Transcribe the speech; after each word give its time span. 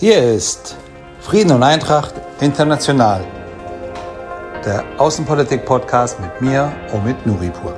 Hier 0.00 0.22
ist 0.22 0.76
Frieden 1.18 1.50
und 1.50 1.64
Eintracht 1.64 2.14
International, 2.40 3.24
der 4.64 4.84
Außenpolitik-Podcast 4.96 6.20
mit 6.20 6.40
mir, 6.40 6.72
Omid 6.92 7.26
Nuripur. 7.26 7.76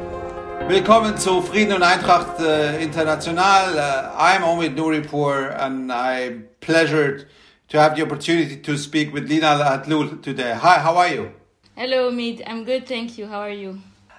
Willkommen 0.69 1.17
zu 1.17 1.41
Frieden 1.41 1.77
und 1.77 1.83
Eintracht 1.83 2.39
äh, 2.39 2.83
International. 2.83 3.73
Uh, 3.75 4.21
I'm 4.21 4.45
Omid 4.45 4.77
Nuripur 4.77 5.59
and 5.59 5.91
I'm 5.91 6.43
pleasured 6.61 7.27
to 7.69 7.79
have 7.79 7.97
the 7.97 8.03
opportunity 8.03 8.61
to 8.61 8.77
speak 8.77 9.15
with 9.15 9.27
Lina 9.27 9.57
Atlul 9.57 10.21
today. 10.21 10.53
Hi, 10.53 10.79
how 10.79 10.99
are 10.99 11.09
you? 11.09 11.31
Hello, 11.75 12.11
Omid. 12.11 12.43
I'm 12.47 12.67
good, 12.67 12.87
thank 12.87 13.17
you. 13.17 13.29
How 13.29 13.41
are 13.41 13.49
you? 13.49 13.79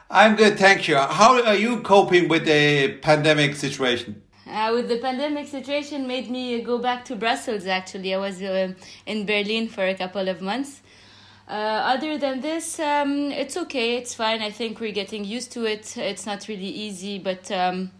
I'm 0.09 0.35
good, 0.35 0.57
thank 0.57 0.87
you. 0.87 0.95
How 0.97 1.39
are 1.45 1.55
you 1.55 1.81
coping 1.81 2.29
with 2.29 2.45
the 2.45 2.97
pandemic 3.03 3.55
situation? 3.55 4.23
Uh, 4.47 4.71
with 4.73 4.89
the 4.89 4.97
pandemic 4.97 5.47
situation 5.47 6.07
made 6.07 6.29
me 6.29 6.61
go 6.61 6.79
back 6.79 7.05
to 7.05 7.15
Brussels 7.15 7.67
actually. 7.67 8.13
I 8.13 8.17
was 8.17 8.41
uh, 8.41 8.73
in 9.05 9.25
Berlin 9.25 9.67
for 9.67 9.85
a 9.85 9.93
couple 9.93 10.27
of 10.27 10.41
months. 10.41 10.81
Uh, 11.47 11.93
other 11.93 12.17
than 12.17 12.39
this, 12.41 12.79
um, 12.79 13.31
it's 13.31 13.57
okay, 13.57 13.97
it's 13.97 14.13
fine. 14.13 14.41
I 14.41 14.51
think 14.51 14.79
we're 14.79 14.93
getting 14.93 15.25
used 15.25 15.51
to 15.51 15.65
it. 15.65 15.97
It's 15.97 16.25
not 16.25 16.47
really 16.47 16.65
easy, 16.65 17.19
but 17.19 17.51
um, 17.51 17.91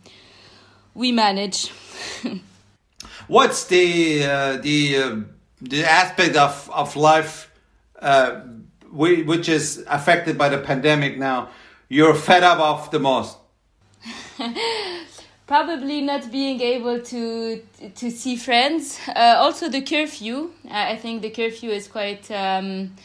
we 0.94 1.12
manage. 1.12 1.70
What's 3.28 3.66
the 3.66 4.24
uh, 4.24 4.58
the 4.58 4.98
uh, 4.98 5.16
the 5.62 5.84
aspect 5.84 6.38
of 6.38 6.70
of 6.74 6.96
life 6.96 7.52
uh, 8.00 8.42
which 8.90 9.50
is 9.50 9.84
affected 9.88 10.38
by 10.38 10.50
the 10.50 10.58
pandemic 10.58 11.18
now? 11.18 11.50
You're 11.90 12.16
fed 12.16 12.44
up 12.44 12.60
of 12.60 12.90
the 12.92 13.00
most. 13.00 13.38
probably 15.52 16.00
not 16.02 16.32
being 16.32 16.62
able 16.62 16.98
to 17.02 17.62
to 17.96 18.10
see 18.10 18.38
friends. 18.38 18.98
Uh, 19.08 19.36
also, 19.44 19.68
the 19.68 19.82
curfew. 19.82 20.52
I 20.94 20.96
think 20.96 21.22
the 21.22 21.30
curfew 21.30 21.72
is 21.72 21.90
quite 21.90 22.32
um, 22.32 22.96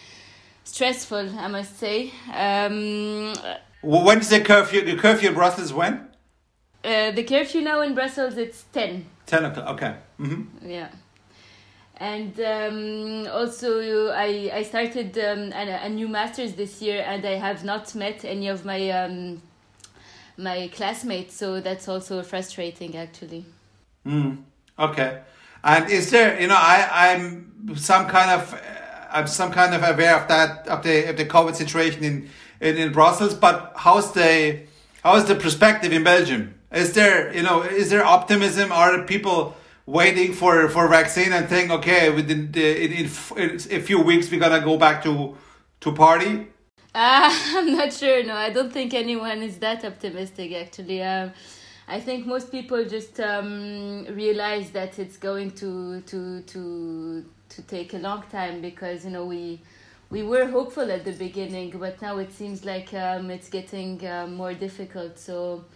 stressful. 0.63 1.27
I 1.45 1.49
must 1.49 1.77
say. 1.79 2.13
Um, 2.33 3.35
When's 3.83 4.29
the 4.29 4.41
curfew? 4.41 4.85
The 4.85 4.97
curfew 4.97 5.31
in 5.31 5.35
Brussels 5.35 5.73
when? 5.73 5.95
Uh, 6.85 7.11
the 7.11 7.25
curfew 7.25 7.63
now 7.63 7.81
in 7.81 7.95
Brussels 7.95 8.37
it's 8.37 8.65
ten. 8.73 9.07
Ten 9.27 9.45
o'clock. 9.45 9.69
Okay. 9.75 9.95
Mm 10.19 10.29
-hmm. 10.31 10.43
Yeah. 10.77 10.89
And 11.99 12.35
um, 12.39 13.27
also, 13.41 13.69
I 14.29 14.31
I 14.61 14.65
started 14.65 15.17
um, 15.19 15.53
a, 15.53 15.63
a, 15.87 15.89
new 15.89 16.09
masters 16.09 16.53
this 16.55 16.83
year, 16.83 17.05
and 17.13 17.25
I 17.25 17.39
have 17.39 17.65
not 17.65 17.95
met 17.95 18.25
any 18.25 18.51
of 18.53 18.65
my 18.65 18.91
um, 18.91 19.41
my 20.37 20.69
classmates. 20.73 21.35
So 21.35 21.61
that's 21.61 21.89
also 21.89 22.23
frustrating, 22.23 22.97
actually. 22.97 23.45
Mm, 24.07 24.43
okay. 24.79 25.23
And 25.65 25.91
is 25.91 26.11
there, 26.11 26.41
you 26.41 26.47
know, 26.47 26.57
I 26.57 27.11
I'm 27.11 27.77
some 27.77 28.07
kind 28.07 28.31
of 28.31 28.61
I'm 29.11 29.27
some 29.27 29.51
kind 29.51 29.75
of 29.75 29.83
aware 29.83 30.17
of 30.17 30.29
that 30.29 30.69
of 30.69 30.83
the 30.83 31.11
of 31.11 31.17
the 31.17 31.25
COVID 31.25 31.55
situation 31.57 32.05
in 32.05 32.29
in, 32.61 32.77
in 32.77 32.93
Brussels, 32.93 33.35
but 33.35 33.73
how's 33.77 34.13
the 34.13 34.61
how's 35.03 35.25
the 35.27 35.35
perspective 35.35 35.93
in 35.93 36.05
Belgium? 36.05 36.55
Is 36.73 36.93
there 36.93 37.35
you 37.35 37.43
know 37.43 37.63
is 37.63 37.91
there 37.91 38.05
optimism? 38.05 38.71
Are 38.71 39.03
people 39.03 39.57
waiting 39.87 40.33
for 40.33 40.69
for 40.69 40.89
vaccine 40.89 41.33
and 41.33 41.49
think 41.49 41.71
okay 41.71 42.11
within 42.11 42.53
the, 42.53 42.85
in, 42.85 42.93
in, 42.93 43.11
in 43.37 43.57
a 43.71 43.81
few 43.81 44.01
weeks 44.01 44.31
we're 44.31 44.41
gonna 44.41 44.61
go 44.61 44.77
back 44.77 45.03
to 45.03 45.37
to 45.81 45.93
party? 45.93 46.47
Uh, 46.97 47.29
I'm 47.57 47.77
not 47.77 47.93
sure. 47.93 48.25
No, 48.25 48.35
I 48.35 48.49
don't 48.49 48.73
think 48.73 48.95
anyone 48.95 49.43
is 49.43 49.59
that 49.59 49.85
optimistic. 49.85 50.55
Actually, 50.55 51.03
um, 51.03 51.31
I 51.87 52.01
think 52.01 52.27
most 52.27 52.51
people 52.51 52.87
just 52.87 53.21
um, 53.21 54.07
realize 54.07 54.71
that 54.71 54.99
it's 54.99 55.19
going 55.19 55.51
to 55.63 56.01
to 56.01 56.41
to 56.41 57.25
to 57.51 57.63
take 57.63 57.93
a 57.93 57.99
long 57.99 58.23
time 58.33 58.63
because 58.63 59.05
you 59.05 59.11
know 59.11 59.27
we 59.27 59.61
we 60.09 60.23
were 60.23 60.47
hopeful 60.47 60.91
at 60.91 61.05
the 61.05 61.13
beginning, 61.13 61.79
but 61.79 62.01
now 62.01 62.17
it 62.17 62.33
seems 62.33 62.65
like 62.65 62.95
um, 62.95 63.31
it's 63.31 63.51
getting 63.51 64.03
uh, 64.07 64.27
more 64.27 64.55
difficult. 64.55 65.19
So 65.19 65.67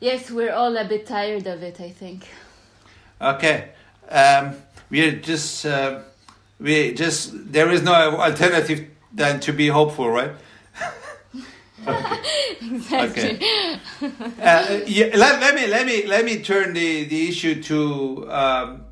yes, 0.00 0.28
we're 0.32 0.52
all 0.52 0.76
a 0.76 0.88
bit 0.88 1.06
tired 1.06 1.46
of 1.46 1.62
it. 1.62 1.80
I 1.80 1.90
think. 1.90 2.26
Okay, 3.20 3.68
um, 4.08 4.56
we're 4.90 5.20
just 5.20 5.64
uh, 5.64 6.00
we 6.58 6.94
just 6.94 7.52
there 7.52 7.70
is 7.70 7.82
no 7.82 7.94
alternative 8.18 8.88
than 9.16 9.40
to 9.40 9.52
be 9.52 9.68
hopeful, 9.68 10.08
right? 10.10 10.32
okay. 11.86 12.20
Exactly. 12.60 13.20
Okay. 13.34 13.80
Uh, 14.42 14.80
yeah, 14.86 15.06
let, 15.16 15.40
let 15.40 15.54
me 15.54 15.66
let 15.66 15.86
me 15.86 16.06
let 16.06 16.24
me 16.24 16.42
turn 16.42 16.74
the, 16.74 17.04
the 17.04 17.28
issue 17.28 17.62
to 17.62 18.30
um, 18.30 18.84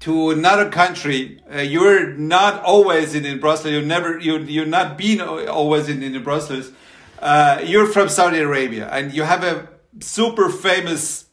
to 0.00 0.30
another 0.30 0.70
country. 0.70 1.42
Uh, 1.52 1.60
you're 1.60 2.10
not 2.14 2.62
always 2.62 3.14
in, 3.14 3.24
in 3.24 3.40
Brussels. 3.40 3.72
You've 3.72 3.86
never 3.86 4.18
you 4.18 4.38
you're 4.38 4.66
not 4.66 4.98
been 4.98 5.20
always 5.20 5.88
in, 5.88 6.02
in 6.02 6.22
Brussels. 6.22 6.70
Uh, 7.18 7.60
you're 7.64 7.86
from 7.86 8.08
Saudi 8.08 8.38
Arabia, 8.38 8.88
and 8.92 9.12
you 9.12 9.22
have 9.24 9.42
a 9.42 9.68
super 10.00 10.50
famous 10.50 11.26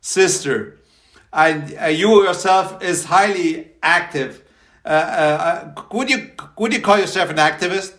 sister, 0.00 0.78
and 1.32 1.76
uh, 1.80 1.86
you 1.86 2.24
yourself 2.24 2.82
is 2.82 3.04
highly 3.04 3.70
active 3.82 4.42
uh, 4.88 5.72
uh, 5.76 5.82
would 5.92 6.08
you 6.08 6.30
would 6.56 6.72
you 6.72 6.80
call 6.80 6.98
yourself 6.98 7.28
an 7.28 7.36
activist? 7.36 7.92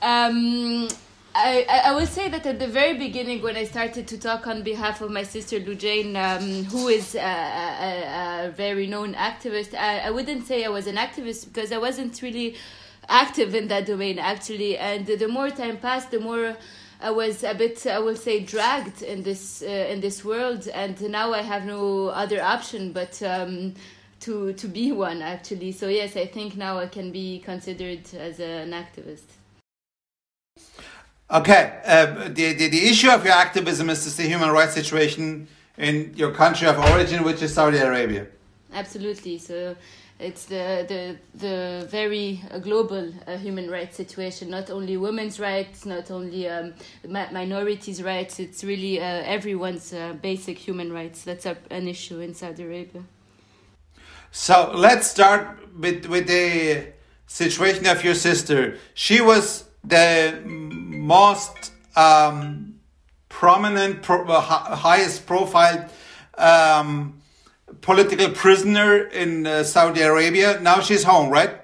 Um, 0.00 0.88
I, 1.34 1.66
I 1.86 1.92
will 1.94 2.06
say 2.06 2.28
that 2.28 2.46
at 2.46 2.58
the 2.58 2.66
very 2.66 2.96
beginning, 2.96 3.42
when 3.42 3.56
I 3.56 3.64
started 3.64 4.06
to 4.08 4.18
talk 4.18 4.46
on 4.46 4.62
behalf 4.62 5.02
of 5.02 5.10
my 5.10 5.22
sister 5.22 5.60
Lujain, 5.60 6.16
um, 6.16 6.64
who 6.64 6.88
is 6.88 7.14
a, 7.14 7.18
a, 7.18 8.46
a, 8.46 8.50
very 8.52 8.86
known 8.86 9.14
activist, 9.14 9.74
I, 9.74 9.98
I 9.98 10.10
wouldn't 10.10 10.46
say 10.46 10.64
I 10.64 10.68
was 10.68 10.86
an 10.86 10.96
activist 10.96 11.52
because 11.52 11.72
I 11.72 11.78
wasn't 11.78 12.22
really 12.22 12.56
active 13.08 13.54
in 13.54 13.68
that 13.68 13.84
domain 13.84 14.18
actually. 14.18 14.78
And 14.78 15.06
the 15.06 15.28
more 15.28 15.50
time 15.50 15.76
passed, 15.76 16.10
the 16.10 16.20
more 16.20 16.56
I 17.02 17.10
was 17.10 17.44
a 17.44 17.54
bit, 17.54 17.86
I 17.86 17.98
will 17.98 18.16
say, 18.16 18.40
dragged 18.40 19.02
in 19.02 19.24
this 19.24 19.62
uh, 19.62 19.66
in 19.66 20.00
this 20.00 20.24
world. 20.24 20.68
And 20.68 20.98
now 21.10 21.34
I 21.34 21.42
have 21.42 21.66
no 21.66 22.08
other 22.08 22.42
option 22.42 22.92
but. 22.92 23.22
Um, 23.22 23.74
to 24.24 24.52
to 24.54 24.66
be 24.68 24.92
one 24.92 25.22
actually. 25.22 25.72
So 25.72 25.88
yes, 25.88 26.16
I 26.16 26.26
think 26.26 26.56
now 26.56 26.78
I 26.78 26.86
can 26.86 27.10
be 27.10 27.40
considered 27.44 28.04
as 28.14 28.40
an 28.40 28.72
activist. 28.72 29.28
Okay, 31.30 31.80
uh, 31.86 32.28
the, 32.28 32.52
the 32.52 32.68
the 32.68 32.88
issue 32.90 33.10
of 33.10 33.24
your 33.24 33.34
activism 33.34 33.90
is 33.90 34.16
the 34.16 34.22
human 34.22 34.50
rights 34.50 34.74
situation 34.74 35.48
in 35.78 36.12
your 36.16 36.32
country 36.32 36.68
of 36.68 36.78
origin, 36.78 37.24
which 37.24 37.42
is 37.42 37.52
Saudi 37.52 37.78
Arabia. 37.78 38.26
Absolutely. 38.72 39.38
So 39.38 39.76
it's 40.18 40.44
the 40.46 40.84
the 40.92 41.02
the 41.46 41.86
very 41.90 42.40
uh, 42.50 42.58
global 42.58 43.12
uh, 43.26 43.36
human 43.36 43.70
rights 43.70 43.96
situation. 43.96 44.50
Not 44.50 44.70
only 44.70 44.96
women's 44.96 45.40
rights, 45.40 45.84
not 45.84 46.10
only 46.10 46.48
um, 46.48 46.74
minorities' 47.08 48.02
rights. 48.02 48.38
It's 48.38 48.62
really 48.64 49.00
uh, 49.00 49.36
everyone's 49.36 49.92
uh, 49.92 50.14
basic 50.22 50.58
human 50.58 50.92
rights. 50.92 51.24
That's 51.24 51.46
an 51.46 51.88
issue 51.88 52.20
in 52.20 52.34
Saudi 52.34 52.62
Arabia. 52.62 53.02
So 54.36 54.72
let's 54.74 55.06
start 55.06 55.60
with 55.78 56.06
with 56.06 56.26
the 56.26 56.88
situation 57.28 57.86
of 57.86 58.02
your 58.02 58.16
sister. 58.16 58.78
She 58.94 59.20
was 59.20 59.62
the 59.84 60.42
most 60.44 61.70
um, 61.94 62.74
prominent, 63.28 64.02
pro 64.02 64.24
uh, 64.26 64.40
highest 64.40 65.26
profile 65.26 65.88
um, 66.36 67.22
political 67.80 68.28
prisoner 68.30 69.04
in 69.06 69.46
uh, 69.46 69.62
Saudi 69.62 70.00
Arabia. 70.00 70.58
Now 70.60 70.80
she's 70.80 71.04
home, 71.04 71.30
right? 71.30 71.54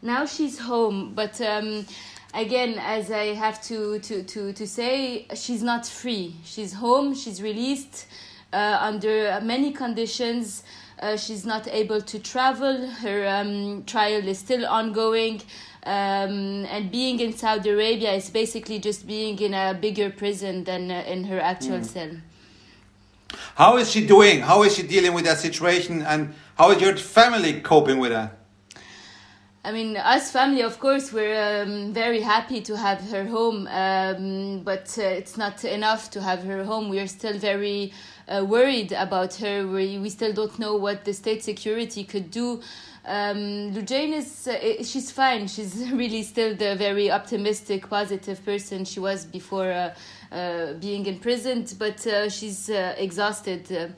Now 0.00 0.24
she's 0.24 0.56
home, 0.56 1.14
but 1.16 1.40
um, 1.40 1.84
again, 2.32 2.78
as 2.78 3.10
I 3.10 3.34
have 3.34 3.60
to, 3.64 3.98
to, 3.98 4.22
to, 4.22 4.52
to 4.52 4.66
say, 4.68 5.26
she's 5.34 5.64
not 5.64 5.84
free. 5.84 6.36
She's 6.44 6.74
home, 6.74 7.12
she's 7.16 7.42
released 7.42 8.06
uh, 8.54 8.78
under 8.80 9.40
many 9.42 9.72
conditions. 9.72 10.62
Uh, 11.00 11.16
she's 11.16 11.44
not 11.44 11.66
able 11.68 12.00
to 12.00 12.18
travel. 12.18 12.86
Her 12.86 13.26
um, 13.26 13.84
trial 13.84 14.26
is 14.26 14.38
still 14.38 14.64
ongoing. 14.64 15.42
Um, 15.84 16.64
and 16.66 16.90
being 16.90 17.20
in 17.20 17.32
Saudi 17.34 17.70
Arabia 17.70 18.12
is 18.12 18.30
basically 18.30 18.78
just 18.78 19.06
being 19.06 19.38
in 19.38 19.52
a 19.52 19.74
bigger 19.74 20.08
prison 20.08 20.64
than 20.64 20.90
uh, 20.90 21.04
in 21.06 21.24
her 21.24 21.40
actual 21.40 21.80
mm. 21.80 21.84
cell. 21.84 22.10
How 23.56 23.76
is 23.76 23.90
she 23.90 24.06
doing? 24.06 24.40
How 24.40 24.62
is 24.62 24.76
she 24.76 24.82
dealing 24.84 25.12
with 25.12 25.24
that 25.24 25.38
situation? 25.38 26.02
And 26.02 26.34
how 26.56 26.70
is 26.70 26.80
your 26.80 26.96
family 26.96 27.60
coping 27.60 27.98
with 27.98 28.12
that? 28.12 28.38
I 29.66 29.72
mean, 29.72 29.96
us 29.96 30.30
family, 30.30 30.60
of 30.60 30.78
course, 30.78 31.10
we're 31.10 31.62
um, 31.62 31.94
very 31.94 32.20
happy 32.20 32.60
to 32.60 32.76
have 32.76 33.00
her 33.10 33.24
home, 33.24 33.66
um, 33.68 34.60
but 34.62 34.94
uh, 34.98 35.02
it's 35.02 35.38
not 35.38 35.64
enough 35.64 36.10
to 36.10 36.20
have 36.20 36.44
her 36.44 36.64
home. 36.64 36.90
We 36.90 37.00
are 37.00 37.06
still 37.06 37.38
very 37.38 37.94
uh, 38.28 38.44
worried 38.44 38.92
about 38.92 39.34
her. 39.36 39.66
We, 39.66 39.98
we 39.98 40.10
still 40.10 40.32
don't 40.32 40.58
know 40.58 40.76
what 40.76 41.04
the 41.04 41.12
state 41.12 41.42
security 41.42 42.04
could 42.04 42.30
do. 42.30 42.60
Um, 43.06 43.72
Lujain 43.74 44.14
is 44.14 44.48
uh, 44.48 44.82
she's 44.82 45.10
fine. 45.10 45.46
She's 45.46 45.90
really 45.92 46.22
still 46.22 46.54
the 46.56 46.74
very 46.76 47.10
optimistic, 47.10 47.88
positive 47.90 48.42
person 48.44 48.84
she 48.86 48.98
was 49.00 49.26
before 49.26 49.70
uh, 49.70 49.94
uh, 50.32 50.72
being 50.74 51.04
imprisoned, 51.06 51.74
but 51.78 52.06
uh, 52.06 52.30
she's 52.30 52.70
uh, 52.70 52.94
exhausted. 52.98 53.70
Uh, 53.70 53.88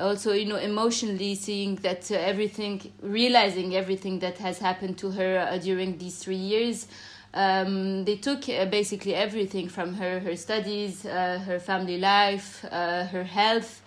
also 0.00 0.32
you 0.32 0.46
know 0.46 0.56
emotionally 0.56 1.34
seeing 1.34 1.74
that 1.76 2.08
everything 2.12 2.92
realizing 3.02 3.74
everything 3.74 4.20
that 4.20 4.38
has 4.38 4.56
happened 4.60 4.96
to 4.96 5.10
her 5.10 5.58
during 5.60 5.98
these 5.98 6.18
three 6.18 6.36
years 6.36 6.86
um, 7.34 8.04
they 8.04 8.16
took 8.16 8.48
uh, 8.48 8.64
basically 8.66 9.14
everything 9.14 9.68
from 9.68 9.94
her 9.94 10.20
her 10.20 10.36
studies 10.36 11.04
uh, 11.04 11.38
her 11.46 11.58
family 11.58 11.98
life 11.98 12.64
uh, 12.70 13.04
her 13.04 13.24
health 13.24 13.82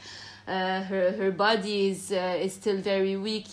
uh, 0.47 0.81
her 0.83 1.11
her 1.13 1.31
body 1.31 1.89
is 1.89 2.11
is 2.11 2.53
still 2.53 2.77
very 2.77 3.15
weak 3.15 3.47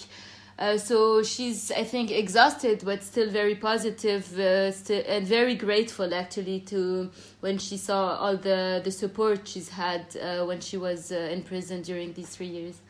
uh, 0.59 0.77
so 0.77 1.23
she's, 1.23 1.71
I 1.71 1.85
think, 1.85 2.11
exhausted, 2.11 2.83
but 2.85 3.05
still 3.05 3.31
very 3.31 3.55
positive, 3.55 4.37
uh, 4.37 4.73
st- 4.73 5.07
and 5.07 5.25
very 5.25 5.55
grateful 5.55 6.13
actually 6.13 6.61
to 6.61 7.11
when 7.41 7.59
she 7.59 7.77
saw 7.77 8.17
all 8.17 8.37
the 8.37 8.81
the 8.83 8.91
support 8.91 9.47
she's 9.47 9.69
had 9.69 10.05
uh, 10.17 10.45
when 10.45 10.61
she 10.61 10.77
was 10.77 11.13
uh, 11.13 11.33
in 11.33 11.43
prison 11.43 11.83
during 11.83 12.13
these 12.13 12.31
three 12.31 12.49
years. 12.49 12.81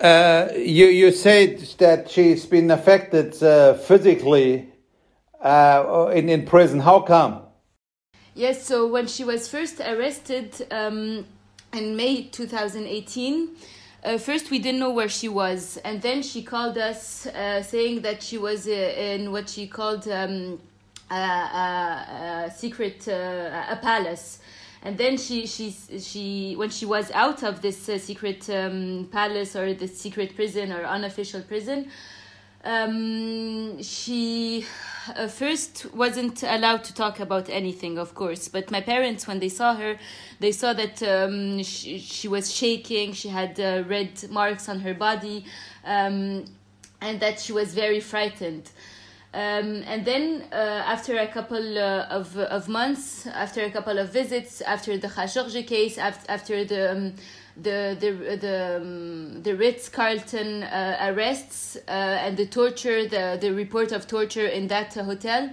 Uh, 0.00 0.48
you 0.56 0.86
you 0.86 1.12
said 1.12 1.58
that 1.78 2.10
she's 2.10 2.46
been 2.46 2.70
affected 2.70 3.34
physically 3.86 4.72
in 6.14 6.28
in 6.28 6.44
prison. 6.44 6.80
How 6.80 7.00
come? 7.00 7.42
Yes, 8.34 8.66
so 8.66 8.86
when 8.86 9.06
she 9.06 9.24
was 9.24 9.48
first 9.48 9.80
arrested 9.80 10.66
um, 10.70 11.24
in 11.72 11.96
May 11.96 12.24
2018 12.24 13.56
uh, 14.06 14.18
first 14.18 14.50
we 14.50 14.58
didn't 14.58 14.78
know 14.78 14.90
where 14.90 15.08
she 15.08 15.28
was 15.28 15.78
and 15.78 16.00
then 16.00 16.22
she 16.22 16.42
called 16.42 16.78
us 16.78 17.26
uh, 17.26 17.60
saying 17.62 18.02
that 18.02 18.22
she 18.22 18.38
was 18.38 18.68
uh, 18.68 18.70
in 18.70 19.32
what 19.32 19.48
she 19.48 19.66
called 19.66 20.06
um, 20.08 20.60
a, 21.10 21.14
a, 21.14 22.44
a, 22.46 22.50
secret 22.54 23.06
uh, 23.08 23.64
a 23.68 23.76
palace 23.82 24.38
and 24.82 24.96
then 24.96 25.16
she 25.16 25.46
she 25.46 25.70
she 25.98 26.54
when 26.56 26.70
she 26.70 26.86
was 26.86 27.10
out 27.12 27.42
of 27.42 27.62
this 27.62 27.88
uh, 27.88 27.98
secret 27.98 28.48
um, 28.50 29.08
palace 29.10 29.56
or 29.56 29.74
the 29.74 29.88
secret 29.88 30.36
prison 30.36 30.72
or 30.72 30.84
unofficial 30.84 31.42
prison 31.42 31.90
um, 32.66 33.80
she 33.82 34.66
uh, 35.14 35.28
first 35.28 35.86
wasn't 35.94 36.42
allowed 36.42 36.82
to 36.84 36.94
talk 36.94 37.20
about 37.20 37.48
anything, 37.48 37.96
of 37.96 38.14
course. 38.14 38.48
But 38.48 38.70
my 38.70 38.80
parents, 38.80 39.26
when 39.26 39.38
they 39.38 39.48
saw 39.48 39.74
her, 39.76 39.96
they 40.40 40.52
saw 40.52 40.72
that 40.72 41.00
um, 41.02 41.62
she, 41.62 41.98
she 41.98 42.26
was 42.28 42.52
shaking. 42.52 43.12
She 43.12 43.28
had 43.28 43.58
uh, 43.60 43.84
red 43.86 44.28
marks 44.30 44.68
on 44.68 44.80
her 44.80 44.94
body, 44.94 45.44
um, 45.84 46.44
and 47.00 47.20
that 47.20 47.40
she 47.40 47.52
was 47.52 47.72
very 47.72 48.00
frightened. 48.00 48.70
Um, 49.32 49.84
and 49.86 50.04
then, 50.04 50.44
uh, 50.50 50.56
after 50.86 51.18
a 51.18 51.26
couple 51.28 51.78
uh, 51.78 52.06
of 52.08 52.36
of 52.38 52.68
months, 52.68 53.26
after 53.26 53.62
a 53.62 53.70
couple 53.70 53.98
of 53.98 54.10
visits, 54.10 54.60
after 54.62 54.96
the 54.98 55.08
Khashoggi 55.08 55.66
case, 55.66 55.98
after, 55.98 56.32
after 56.32 56.64
the 56.64 56.92
um, 56.92 57.14
the 57.56 57.96
the 57.98 58.36
the 58.36 58.76
um, 58.76 59.42
the 59.42 59.56
Ritz 59.56 59.88
Carlton 59.88 60.62
uh, 60.62 60.98
arrests 61.00 61.76
uh, 61.88 61.90
and 61.90 62.36
the 62.36 62.46
torture, 62.46 63.06
the 63.06 63.38
the 63.40 63.52
report 63.52 63.92
of 63.92 64.06
torture 64.06 64.46
in 64.46 64.68
that 64.68 64.94
hotel. 64.94 65.50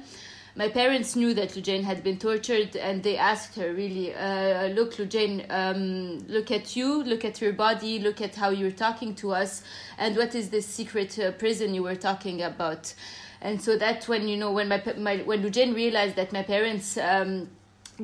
My 0.56 0.68
parents 0.68 1.16
knew 1.16 1.34
that 1.34 1.50
Lujain 1.56 1.84
had 1.84 2.04
been 2.04 2.20
tortured, 2.20 2.76
and 2.76 3.02
they 3.02 3.18
asked 3.18 3.56
her, 3.56 3.74
"Really, 3.74 4.14
uh, 4.14 4.68
look, 4.68 4.96
Lujain, 4.98 5.46
um, 5.50 6.20
look 6.28 6.52
at 6.52 6.76
you, 6.76 7.04
look 7.04 7.26
at 7.26 7.42
your 7.42 7.54
body, 7.54 8.00
look 8.00 8.22
at 8.22 8.36
how 8.36 8.50
you're 8.50 8.70
talking 8.70 9.16
to 9.16 9.32
us, 9.32 9.64
and 9.98 10.16
what 10.16 10.36
is 10.36 10.50
this 10.50 10.68
secret 10.68 11.18
uh, 11.18 11.32
prison 11.32 11.74
you 11.74 11.84
were 11.84 11.96
talking 11.96 12.44
about?" 12.44 12.94
And 13.42 13.62
so 13.62 13.78
that's 13.78 14.08
when 14.08 14.28
you 14.28 14.38
know 14.38 14.52
when 14.52 14.68
my, 14.68 14.82
my 14.98 15.18
when 15.18 15.42
Lujain 15.42 15.74
realized 15.74 16.16
that 16.18 16.32
my 16.32 16.44
parents 16.44 16.98
um, 16.98 17.50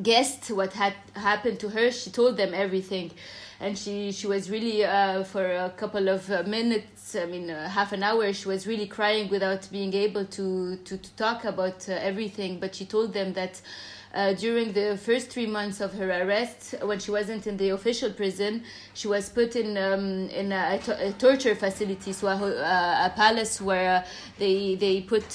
guessed 0.01 0.49
what 0.51 0.73
had 0.73 0.93
happened 1.15 1.59
to 1.59 1.69
her, 1.69 1.91
she 1.91 2.09
told 2.09 2.37
them 2.37 2.53
everything 2.53 3.11
and 3.59 3.77
she 3.77 4.11
she 4.11 4.27
was 4.27 4.49
really 4.49 4.85
uh, 4.85 5.23
for 5.23 5.45
a 5.45 5.69
couple 5.71 6.07
of 6.07 6.29
uh, 6.31 6.43
minutes 6.43 7.15
i 7.15 7.25
mean 7.25 7.49
uh, 7.49 7.67
half 7.69 7.91
an 7.91 8.03
hour 8.03 8.31
she 8.31 8.47
was 8.47 8.65
really 8.65 8.87
crying 8.87 9.29
without 9.29 9.67
being 9.71 9.93
able 9.93 10.25
to 10.25 10.77
to, 10.85 10.97
to 10.97 11.15
talk 11.15 11.45
about 11.45 11.87
uh, 11.89 11.93
everything. 11.93 12.59
But 12.59 12.75
she 12.75 12.85
told 12.85 13.13
them 13.13 13.33
that 13.33 13.61
uh, 14.13 14.33
during 14.33 14.73
the 14.73 14.97
first 14.97 15.29
three 15.29 15.45
months 15.45 15.81
of 15.81 15.93
her 15.93 16.09
arrest, 16.09 16.73
when 16.81 16.97
she 16.97 17.11
wasn't 17.11 17.45
in 17.45 17.57
the 17.57 17.69
official 17.69 18.11
prison, 18.11 18.63
she 18.95 19.07
was 19.07 19.29
put 19.29 19.55
in 19.55 19.77
um, 19.77 20.29
in 20.29 20.51
a, 20.51 20.79
a, 20.99 21.11
torture 21.13 21.53
facility, 21.53 22.11
so 22.11 22.27
a, 22.27 22.33
a 23.07 23.13
palace 23.15 23.61
where 23.61 24.03
they 24.39 24.75
they 24.75 25.01
put 25.01 25.27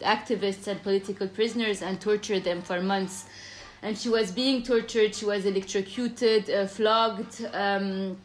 activists 0.00 0.66
and 0.66 0.82
political 0.82 1.28
prisoners 1.28 1.82
and 1.82 2.00
torture 2.00 2.40
them 2.40 2.62
for 2.62 2.80
months 2.80 3.26
and 3.82 3.98
she 3.98 4.08
was 4.08 4.30
being 4.30 4.62
tortured. 4.62 5.14
She 5.14 5.24
was 5.24 5.44
electrocuted, 5.44 6.48
uh, 6.48 6.66
flogged, 6.66 7.44
um, 7.52 8.16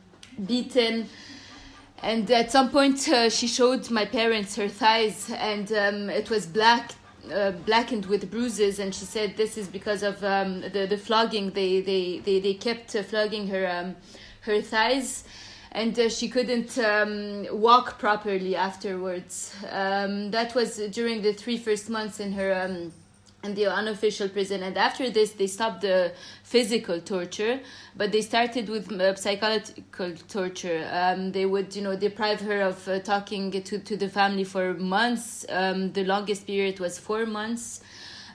beaten. 0.46 1.10
And 2.04 2.30
at 2.30 2.52
some 2.52 2.70
point, 2.70 3.10
uh, 3.10 3.30
she 3.30 3.48
showed 3.48 3.90
my 3.90 4.06
parents 4.06 4.56
her 4.56 4.70
thighs, 4.70 5.32
and 5.32 5.72
um, 5.72 6.10
it 6.12 6.30
was 6.30 6.46
black, 6.46 6.92
uh, 7.34 7.52
blackened 7.52 8.06
with 8.06 8.30
bruises. 8.30 8.78
And 8.78 8.94
she 8.94 9.06
said 9.06 9.36
this 9.36 9.58
is 9.58 9.68
because 9.68 10.04
of 10.04 10.24
um, 10.24 10.62
the 10.62 10.86
the 10.88 10.98
flogging. 10.98 11.50
They 11.50 11.82
they 11.82 12.20
they, 12.20 12.40
they 12.40 12.54
kept 12.54 12.96
uh, 12.96 13.02
flogging 13.02 13.48
her 13.48 13.68
um, 13.68 13.96
her 14.42 14.62
thighs, 14.62 15.24
and 15.72 15.98
uh, 15.98 16.08
she 16.08 16.30
couldn't 16.30 16.78
um, 16.78 17.48
walk 17.50 17.98
properly 17.98 18.56
afterwards. 18.56 19.56
Um, 19.72 20.30
that 20.30 20.54
was 20.54 20.78
during 20.92 21.24
the 21.24 21.34
three 21.34 21.58
first 21.58 21.90
months 21.90 22.20
in 22.20 22.34
her 22.34 22.54
in 23.48 23.56
the 23.56 23.66
unofficial 23.66 24.30
prison. 24.30 24.64
And 24.64 24.78
after 24.78 25.10
this 25.10 25.32
they 25.32 25.48
stopped 25.48 25.82
the 25.82 26.12
physical 26.44 27.02
torture 27.02 27.60
but 27.98 28.12
they 28.12 28.22
started 28.22 28.70
with 28.70 28.92
uh, 28.92 29.16
psychological 29.16 30.14
torture. 30.28 30.88
Um, 30.92 31.32
they 31.32 31.46
would 31.46 31.76
you 31.76 31.82
know 31.82 31.96
deprive 31.96 32.42
her 32.42 32.62
of 32.62 32.88
uh, 32.88 33.00
talking 33.00 33.52
to, 33.52 33.80
to 33.80 33.98
the 33.98 34.08
family 34.08 34.44
for 34.44 34.76
months. 34.76 35.46
Um, 35.50 35.92
the 35.94 36.04
longest 36.04 36.46
period 36.46 36.80
was 36.80 37.00
four 37.00 37.26
months. 37.26 37.82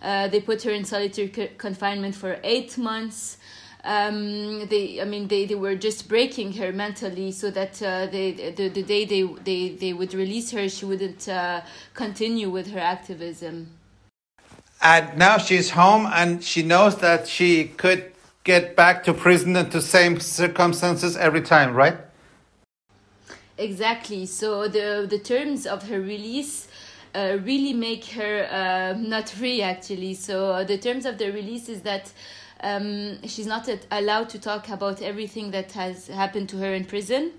Uh, 0.03 0.27
they 0.29 0.41
put 0.41 0.63
her 0.63 0.73
in 0.73 0.85
solitary 0.85 1.29
confinement 1.29 2.17
for 2.17 2.39
eight 2.43 2.77
months. 2.77 3.39
Um, 3.85 4.67
they 4.69 5.01
I 5.01 5.05
mean 5.05 5.29
they, 5.29 5.45
they 5.45 5.55
were 5.55 5.75
just 5.75 6.09
breaking 6.09 6.53
her 6.55 6.73
mentally 6.73 7.33
so 7.33 7.51
that 7.51 7.83
uh, 7.83 8.07
they 8.07 8.33
the, 8.57 8.69
the 8.69 8.83
day 8.83 9.05
they, 9.05 9.23
they 9.23 9.71
they 9.71 9.93
would 9.93 10.15
release 10.15 10.51
her 10.53 10.69
she 10.69 10.85
wouldn't 10.85 11.29
uh, 11.29 11.63
continue 11.95 12.49
with 12.49 12.71
her 12.71 12.79
activism 12.79 13.69
and 14.83 15.17
now 15.17 15.39
she's 15.39 15.71
home 15.71 16.09
and 16.13 16.43
she 16.43 16.63
knows 16.63 16.97
that 16.97 17.29
she 17.29 17.65
could 17.65 18.13
get 18.45 18.75
back 18.75 19.05
to 19.05 19.15
prison 19.15 19.55
into 19.55 19.81
same 19.81 20.19
circumstances 20.19 21.17
every 21.17 21.41
time, 21.41 21.75
right? 21.75 21.97
Exactly. 23.59 24.27
So 24.27 24.67
the 24.67 25.07
the 25.09 25.19
terms 25.19 25.67
of 25.67 25.89
her 25.89 26.01
release 26.01 26.67
uh, 27.15 27.39
really 27.43 27.73
make 27.73 28.05
her 28.07 28.49
uh, 28.51 28.99
not 28.99 29.29
free 29.29 29.63
actually. 29.63 30.15
So 30.15 30.65
the 30.65 30.79
terms 30.79 31.07
of 31.07 31.19
the 31.19 31.31
release 31.31 31.69
is 31.69 31.83
that 31.83 32.13
um, 32.63 33.23
she's 33.27 33.47
not 33.47 33.69
allowed 33.91 34.31
to 34.31 34.39
talk 34.39 34.69
about 34.69 35.03
everything 35.03 35.51
that 35.53 35.73
has 35.73 36.09
happened 36.09 36.49
to 36.51 36.57
her 36.59 36.75
in 36.75 36.85
prison 36.85 37.33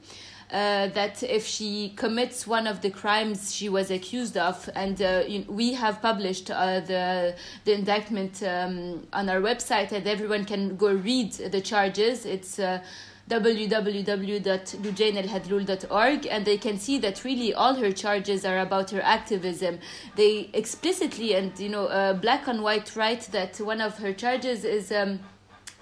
uh, 0.53 0.87
that 0.89 1.23
if 1.23 1.47
she 1.47 1.93
commits 1.95 2.45
one 2.45 2.67
of 2.67 2.81
the 2.81 2.91
crimes 2.91 3.51
she 3.53 3.69
was 3.69 3.89
accused 3.89 4.37
of, 4.37 4.69
and 4.75 5.01
uh, 5.01 5.23
we 5.47 5.73
have 5.73 5.99
published 6.01 6.51
uh, 6.51 6.79
the 6.81 7.35
the 7.65 7.73
indictment 7.73 8.43
um, 8.43 9.07
on 9.11 9.29
our 9.29 9.41
website, 9.41 9.91
and 9.91 10.05
everyone 10.05 10.45
can 10.45 10.77
go 10.77 10.93
read 10.93 11.33
the 11.33 11.59
charges. 11.59 12.27
It's 12.27 12.59
uh, 12.59 12.83
www.lujainelhadloul.org 13.29 16.27
and 16.27 16.45
they 16.45 16.57
can 16.57 16.77
see 16.77 16.97
that 16.97 17.23
really 17.23 17.53
all 17.53 17.75
her 17.75 17.91
charges 17.91 18.43
are 18.43 18.59
about 18.59 18.89
her 18.89 19.01
activism 19.01 19.79
they 20.17 20.49
explicitly 20.53 21.33
and 21.33 21.57
you 21.57 21.69
know 21.69 21.85
uh, 21.85 22.11
black 22.13 22.49
and 22.49 22.61
white 22.61 22.93
write 22.97 23.21
that 23.31 23.57
one 23.61 23.79
of 23.79 23.97
her 23.99 24.11
charges 24.11 24.65
is 24.65 24.91
um, 24.91 25.21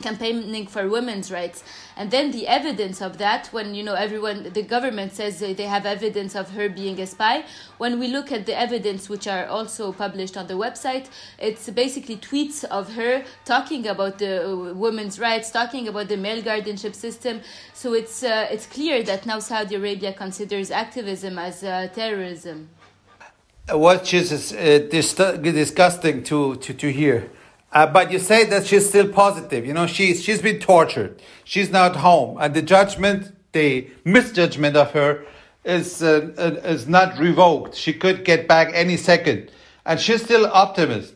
campaigning 0.01 0.67
for 0.67 0.89
women's 0.89 1.31
rights. 1.31 1.63
And 1.95 2.09
then 2.09 2.31
the 2.31 2.47
evidence 2.47 3.01
of 3.01 3.17
that 3.17 3.47
when 3.47 3.75
you 3.75 3.83
know 3.83 3.93
everyone 3.93 4.51
the 4.53 4.63
government 4.63 5.13
says 5.13 5.39
they 5.39 5.67
have 5.75 5.85
evidence 5.85 6.35
of 6.35 6.51
her 6.51 6.69
being 6.69 6.99
a 6.99 7.05
spy 7.05 7.45
when 7.77 7.99
we 7.99 8.07
look 8.07 8.31
at 8.31 8.45
the 8.45 8.57
evidence 8.57 9.09
which 9.09 9.27
are 9.27 9.45
also 9.45 9.91
published 9.91 10.35
on 10.37 10.47
the 10.47 10.55
website 10.55 11.07
it's 11.37 11.69
basically 11.69 12.17
tweets 12.17 12.63
of 12.65 12.93
her 12.93 13.23
talking 13.45 13.87
about 13.87 14.17
the 14.17 14.33
uh, 14.51 14.73
women's 14.73 15.19
rights 15.19 15.51
talking 15.51 15.87
about 15.87 16.07
the 16.07 16.17
male 16.17 16.41
guardianship 16.41 16.95
system. 16.95 17.41
So 17.73 17.93
it's 17.93 18.23
uh, 18.23 18.47
it's 18.49 18.65
clear 18.65 19.03
that 19.03 19.25
now 19.25 19.39
Saudi 19.39 19.75
Arabia 19.75 20.13
considers 20.13 20.71
activism 20.71 21.37
as 21.37 21.63
uh, 21.63 21.87
terrorism. 21.93 22.69
Which 23.71 24.13
is 24.13 24.53
uh, 24.53 24.79
disgusting 24.89 26.23
to, 26.23 26.55
to, 26.55 26.73
to 26.73 26.91
hear 26.91 27.29
uh, 27.71 27.87
but 27.87 28.11
you 28.11 28.19
say 28.19 28.45
that 28.45 28.65
she's 28.65 28.87
still 28.89 29.07
positive. 29.07 29.65
You 29.65 29.73
know, 29.73 29.87
she's 29.87 30.23
she's 30.23 30.41
been 30.41 30.59
tortured. 30.59 31.21
She's 31.43 31.69
now 31.69 31.85
at 31.85 31.97
home, 31.97 32.37
and 32.39 32.53
the 32.53 32.61
judgment, 32.61 33.33
the 33.53 33.89
misjudgment 34.03 34.75
of 34.75 34.91
her, 34.91 35.25
is 35.63 36.03
uh, 36.03 36.31
uh, 36.37 36.67
is 36.67 36.87
not 36.87 37.17
revoked. 37.17 37.75
She 37.75 37.93
could 37.93 38.25
get 38.25 38.47
back 38.47 38.71
any 38.73 38.97
second, 38.97 39.51
and 39.85 39.99
she's 39.99 40.23
still 40.23 40.45
optimist. 40.47 41.13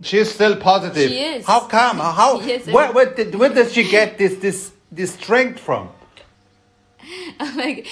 She's 0.00 0.32
still 0.32 0.56
positive. 0.56 1.10
She 1.10 1.18
is. 1.18 1.46
How 1.46 1.60
come? 1.60 1.98
How? 1.98 2.38
Where, 2.40 2.92
where, 2.92 3.14
did, 3.14 3.34
where 3.34 3.48
does 3.50 3.72
she 3.72 3.88
get 3.88 4.16
this 4.16 4.36
this 4.36 4.72
this 4.92 5.14
strength 5.14 5.60
from? 5.60 5.90
I'm 7.40 7.56
like, 7.56 7.86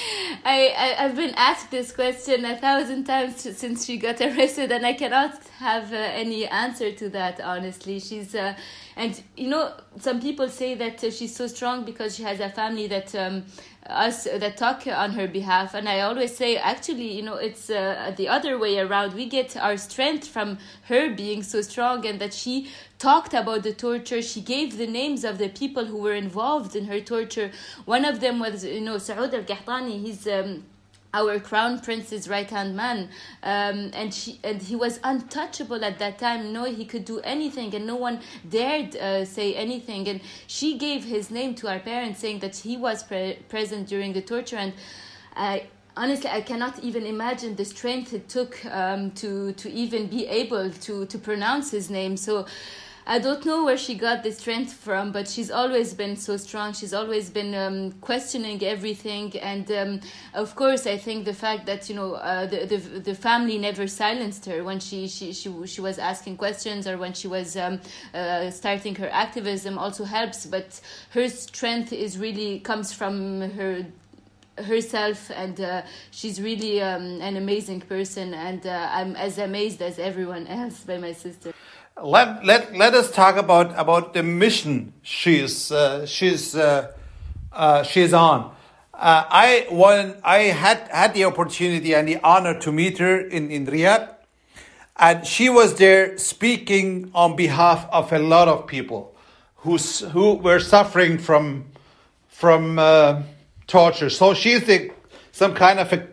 I, 0.44 0.74
I 0.76 1.04
I've 1.04 1.16
been 1.16 1.34
asked 1.36 1.70
this 1.70 1.92
question 1.92 2.44
a 2.44 2.56
thousand 2.56 3.04
times 3.04 3.40
since 3.56 3.84
she 3.86 3.96
got 3.96 4.20
arrested, 4.20 4.72
and 4.72 4.84
I 4.86 4.92
cannot 4.92 5.42
have 5.58 5.92
uh, 5.92 5.96
any 5.96 6.46
answer 6.46 6.92
to 6.92 7.08
that. 7.10 7.40
Honestly, 7.40 8.00
she's 8.00 8.34
uh, 8.34 8.54
and 8.96 9.22
you 9.36 9.48
know 9.48 9.74
some 10.00 10.20
people 10.20 10.48
say 10.48 10.74
that 10.74 11.04
uh, 11.04 11.10
she's 11.10 11.36
so 11.36 11.46
strong 11.46 11.84
because 11.84 12.16
she 12.16 12.22
has 12.22 12.40
a 12.40 12.48
family 12.48 12.86
that 12.86 13.14
um, 13.14 13.44
us 13.86 14.24
that 14.24 14.56
talk 14.56 14.86
on 14.86 15.12
her 15.12 15.28
behalf. 15.28 15.74
And 15.74 15.88
i 15.88 16.00
always 16.00 16.34
say 16.34 16.56
actually 16.56 17.12
you 17.12 17.22
know 17.22 17.34
it's 17.34 17.68
uh, 17.68 18.12
the 18.16 18.28
other 18.28 18.58
way 18.58 18.78
around. 18.78 19.12
We 19.12 19.26
get 19.26 19.56
our 19.56 19.76
strength 19.76 20.26
from 20.26 20.58
her 20.88 21.14
being 21.14 21.42
so 21.42 21.60
strong 21.60 22.06
and 22.06 22.18
that 22.20 22.32
she 22.32 22.70
talked 22.98 23.34
about 23.34 23.62
the 23.64 23.74
torture. 23.74 24.22
She 24.22 24.40
gave 24.40 24.78
the 24.78 24.86
names 24.86 25.24
of 25.24 25.36
the 25.36 25.50
people 25.50 25.84
who 25.84 25.98
were 25.98 26.14
involved 26.14 26.74
in 26.74 26.86
her 26.86 27.00
torture. 27.00 27.50
One 27.84 28.06
of 28.06 28.20
them 28.20 28.38
was 28.38 28.64
you 28.64 28.80
know 28.80 28.96
saud 28.96 29.34
al-qahtani 29.34 30.00
he's 30.00 30.26
um, 30.26 30.64
our 31.14 31.38
crown 31.38 31.80
prince's 31.80 32.28
right 32.28 32.50
hand 32.50 32.76
man 32.76 33.08
um, 33.42 33.90
and 33.94 34.12
she 34.12 34.38
and 34.44 34.60
he 34.62 34.76
was 34.76 35.00
untouchable 35.04 35.84
at 35.84 35.98
that 35.98 36.18
time. 36.18 36.52
No 36.52 36.64
he 36.64 36.84
could 36.84 37.04
do 37.04 37.20
anything 37.20 37.74
and 37.74 37.86
no 37.86 37.96
one 37.96 38.20
dared 38.48 38.96
uh, 38.96 39.24
say 39.24 39.54
anything. 39.54 40.08
And 40.08 40.20
she 40.46 40.78
gave 40.78 41.04
his 41.04 41.30
name 41.30 41.54
to 41.56 41.68
our 41.68 41.78
parents 41.78 42.20
saying 42.20 42.40
that 42.40 42.56
he 42.56 42.76
was 42.76 43.02
pre- 43.02 43.38
present 43.48 43.88
during 43.88 44.12
the 44.12 44.22
torture. 44.22 44.56
And 44.56 44.72
i 45.36 45.66
honestly 45.96 46.30
i 46.30 46.40
cannot 46.40 46.78
even 46.80 47.06
imagine 47.06 47.56
the 47.56 47.64
strength 47.64 48.12
it 48.12 48.28
took 48.28 48.64
um, 48.66 49.10
to 49.12 49.52
to 49.52 49.70
even 49.70 50.06
be 50.06 50.26
able 50.26 50.70
to 50.70 51.06
to 51.06 51.18
pronounce 51.18 51.70
his 51.70 51.90
name. 51.90 52.16
So 52.16 52.46
I 53.08 53.20
don't 53.20 53.46
know 53.46 53.64
where 53.64 53.76
she 53.76 53.94
got 53.94 54.24
the 54.24 54.32
strength 54.32 54.72
from, 54.72 55.12
but 55.12 55.28
she's 55.28 55.48
always 55.48 55.94
been 55.94 56.16
so 56.16 56.36
strong. 56.36 56.72
She's 56.72 56.92
always 56.92 57.30
been 57.30 57.54
um, 57.54 57.92
questioning 58.00 58.60
everything, 58.64 59.38
and 59.38 59.70
um, 59.70 60.00
of 60.34 60.56
course, 60.56 60.88
I 60.88 60.96
think 60.96 61.24
the 61.24 61.32
fact 61.32 61.66
that 61.66 61.88
you 61.88 61.94
know 61.94 62.14
uh, 62.14 62.46
the, 62.46 62.66
the 62.66 62.78
the 62.78 63.14
family 63.14 63.58
never 63.58 63.86
silenced 63.86 64.46
her 64.46 64.64
when 64.64 64.80
she 64.80 65.06
she 65.06 65.32
she, 65.32 65.66
she 65.66 65.80
was 65.80 66.00
asking 66.00 66.36
questions 66.36 66.88
or 66.88 66.98
when 66.98 67.12
she 67.12 67.28
was 67.28 67.56
um, 67.56 67.80
uh, 68.12 68.50
starting 68.50 68.96
her 68.96 69.08
activism 69.12 69.78
also 69.78 70.02
helps. 70.02 70.44
But 70.44 70.80
her 71.10 71.28
strength 71.28 71.92
is 71.92 72.18
really 72.18 72.58
comes 72.58 72.92
from 72.92 73.52
her 73.52 73.86
herself 74.58 75.30
and 75.30 75.60
uh, 75.60 75.82
she's 76.10 76.40
really 76.40 76.82
um, 76.82 77.20
an 77.20 77.36
amazing 77.36 77.78
person 77.78 78.32
and 78.32 78.66
uh, 78.66 78.88
i'm 78.90 79.14
as 79.16 79.36
amazed 79.36 79.82
as 79.82 79.98
everyone 79.98 80.46
else 80.46 80.80
by 80.80 80.96
my 80.96 81.12
sister 81.12 81.52
let 82.02 82.44
let 82.44 82.76
let 82.76 82.94
us 82.94 83.10
talk 83.10 83.36
about 83.36 83.78
about 83.78 84.12
the 84.12 84.22
mission 84.22 84.92
she's 85.02 85.72
uh, 85.72 86.04
she's 86.04 86.54
uh, 86.54 86.92
uh, 87.52 87.82
she's 87.82 88.12
on. 88.12 88.54
Uh, 88.92 89.24
I 89.28 89.66
when 89.70 90.16
I 90.22 90.38
had 90.38 90.88
had 90.90 91.14
the 91.14 91.24
opportunity 91.24 91.94
and 91.94 92.06
the 92.06 92.18
honor 92.22 92.58
to 92.60 92.72
meet 92.72 92.98
her 92.98 93.18
in 93.18 93.50
in 93.50 93.66
Riyadh, 93.66 94.14
and 94.96 95.26
she 95.26 95.48
was 95.48 95.76
there 95.76 96.18
speaking 96.18 97.10
on 97.14 97.34
behalf 97.34 97.88
of 97.90 98.12
a 98.12 98.18
lot 98.18 98.48
of 98.48 98.66
people 98.66 99.14
who 99.56 99.78
who 99.78 100.34
were 100.34 100.60
suffering 100.60 101.18
from 101.18 101.64
from 102.28 102.78
uh, 102.78 103.22
torture. 103.66 104.10
So 104.10 104.34
she's 104.34 104.64
the 104.64 104.90
some 105.32 105.54
kind 105.54 105.80
of 105.80 105.92
a 105.94 106.06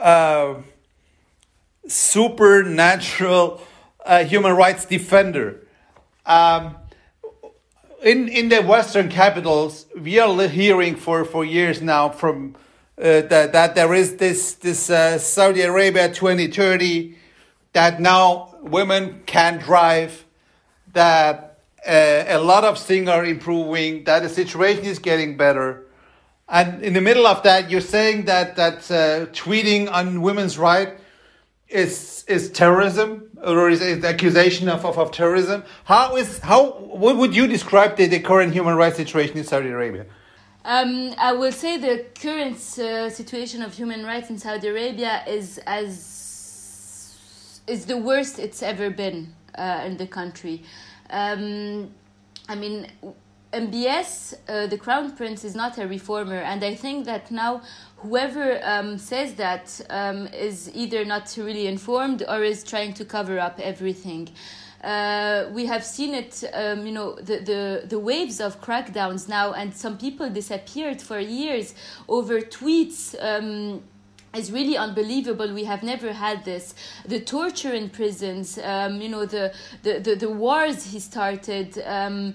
uh, 0.00 0.62
supernatural 1.86 3.60
a 4.04 4.22
human 4.22 4.52
rights 4.52 4.84
defender. 4.84 5.66
Um, 6.26 6.76
in 8.02 8.28
in 8.28 8.48
the 8.50 8.62
Western 8.62 9.08
capitals, 9.08 9.86
we 9.98 10.18
are 10.18 10.48
hearing 10.48 10.96
for, 10.96 11.24
for 11.24 11.44
years 11.44 11.80
now 11.80 12.10
from 12.10 12.54
uh, 12.98 13.22
that 13.22 13.52
that 13.52 13.74
there 13.74 13.94
is 13.94 14.16
this 14.16 14.54
this 14.54 14.90
uh, 14.90 15.18
Saudi 15.18 15.62
Arabia 15.62 16.12
2030 16.12 17.16
that 17.72 18.00
now 18.00 18.54
women 18.62 19.22
can 19.26 19.58
drive, 19.58 20.24
that 20.92 21.58
uh, 21.86 22.24
a 22.28 22.38
lot 22.38 22.64
of 22.64 22.78
things 22.78 23.08
are 23.08 23.24
improving, 23.24 24.04
that 24.04 24.22
the 24.22 24.28
situation 24.28 24.84
is 24.84 24.98
getting 24.98 25.36
better. 25.36 25.84
And 26.48 26.82
in 26.82 26.92
the 26.92 27.00
middle 27.00 27.26
of 27.26 27.42
that, 27.42 27.70
you're 27.70 27.80
saying 27.80 28.26
that 28.26 28.56
that 28.56 28.90
uh, 28.90 29.26
tweeting 29.32 29.90
on 29.90 30.20
women's 30.22 30.58
rights 30.58 31.00
is 31.74 32.24
is 32.28 32.50
terrorism 32.50 33.28
or 33.44 33.68
is 33.68 33.82
it 33.82 34.04
accusation 34.04 34.68
of, 34.68 34.84
of, 34.86 34.96
of 34.96 35.10
terrorism? 35.10 35.64
How 35.84 36.16
is 36.16 36.38
how 36.38 36.60
what 37.02 37.16
would 37.16 37.34
you 37.34 37.46
describe 37.46 37.96
the, 37.96 38.06
the 38.06 38.20
current 38.20 38.52
human 38.52 38.76
rights 38.76 38.96
situation 38.96 39.36
in 39.36 39.44
Saudi 39.44 39.68
Arabia? 39.68 40.06
Um, 40.64 41.14
I 41.18 41.32
will 41.32 41.52
say 41.52 41.76
the 41.76 42.06
current 42.18 42.56
uh, 42.78 43.10
situation 43.10 43.60
of 43.62 43.74
human 43.74 44.06
rights 44.06 44.30
in 44.30 44.38
Saudi 44.38 44.68
Arabia 44.68 45.22
is 45.26 45.58
as 45.66 45.94
is 47.66 47.86
the 47.86 47.96
worst 47.96 48.38
it's 48.38 48.62
ever 48.62 48.88
been 48.88 49.34
uh, 49.56 49.82
in 49.84 49.96
the 49.96 50.06
country. 50.06 50.62
Um, 51.10 51.90
I 52.48 52.54
mean, 52.54 52.88
MBS, 53.52 54.34
uh, 54.48 54.66
the 54.66 54.76
crown 54.76 55.16
prince, 55.16 55.44
is 55.44 55.54
not 55.54 55.78
a 55.78 55.86
reformer, 55.86 56.40
and 56.50 56.64
I 56.64 56.74
think 56.74 57.06
that 57.06 57.30
now 57.30 57.62
whoever 58.04 58.60
um, 58.62 58.98
says 58.98 59.34
that 59.34 59.80
um, 59.88 60.26
is 60.28 60.70
either 60.74 61.04
not 61.04 61.34
really 61.38 61.66
informed 61.66 62.22
or 62.28 62.44
is 62.44 62.62
trying 62.62 62.92
to 62.92 63.04
cover 63.04 63.38
up 63.38 63.58
everything. 63.58 64.28
Uh, 64.82 65.48
we 65.52 65.64
have 65.64 65.82
seen 65.82 66.14
it, 66.14 66.44
um, 66.52 66.86
you 66.86 66.92
know, 66.92 67.14
the, 67.14 67.38
the, 67.38 67.86
the 67.86 67.98
waves 67.98 68.38
of 68.40 68.60
crackdowns 68.60 69.26
now, 69.26 69.54
and 69.54 69.74
some 69.74 69.96
people 69.96 70.28
disappeared 70.28 71.00
for 71.00 71.18
years 71.18 71.74
over 72.06 72.42
tweets 72.42 73.14
um, 73.22 73.82
is 74.36 74.52
really 74.52 74.76
unbelievable. 74.76 75.54
We 75.54 75.64
have 75.64 75.82
never 75.82 76.12
had 76.12 76.44
this. 76.44 76.74
The 77.06 77.20
torture 77.20 77.72
in 77.72 77.88
prisons, 77.88 78.58
um, 78.58 79.00
you 79.00 79.08
know, 79.08 79.24
the, 79.24 79.54
the, 79.82 80.00
the, 80.00 80.14
the, 80.16 80.28
wars 80.28 80.84
he 80.92 81.00
started. 81.00 81.82
Um, 81.86 82.34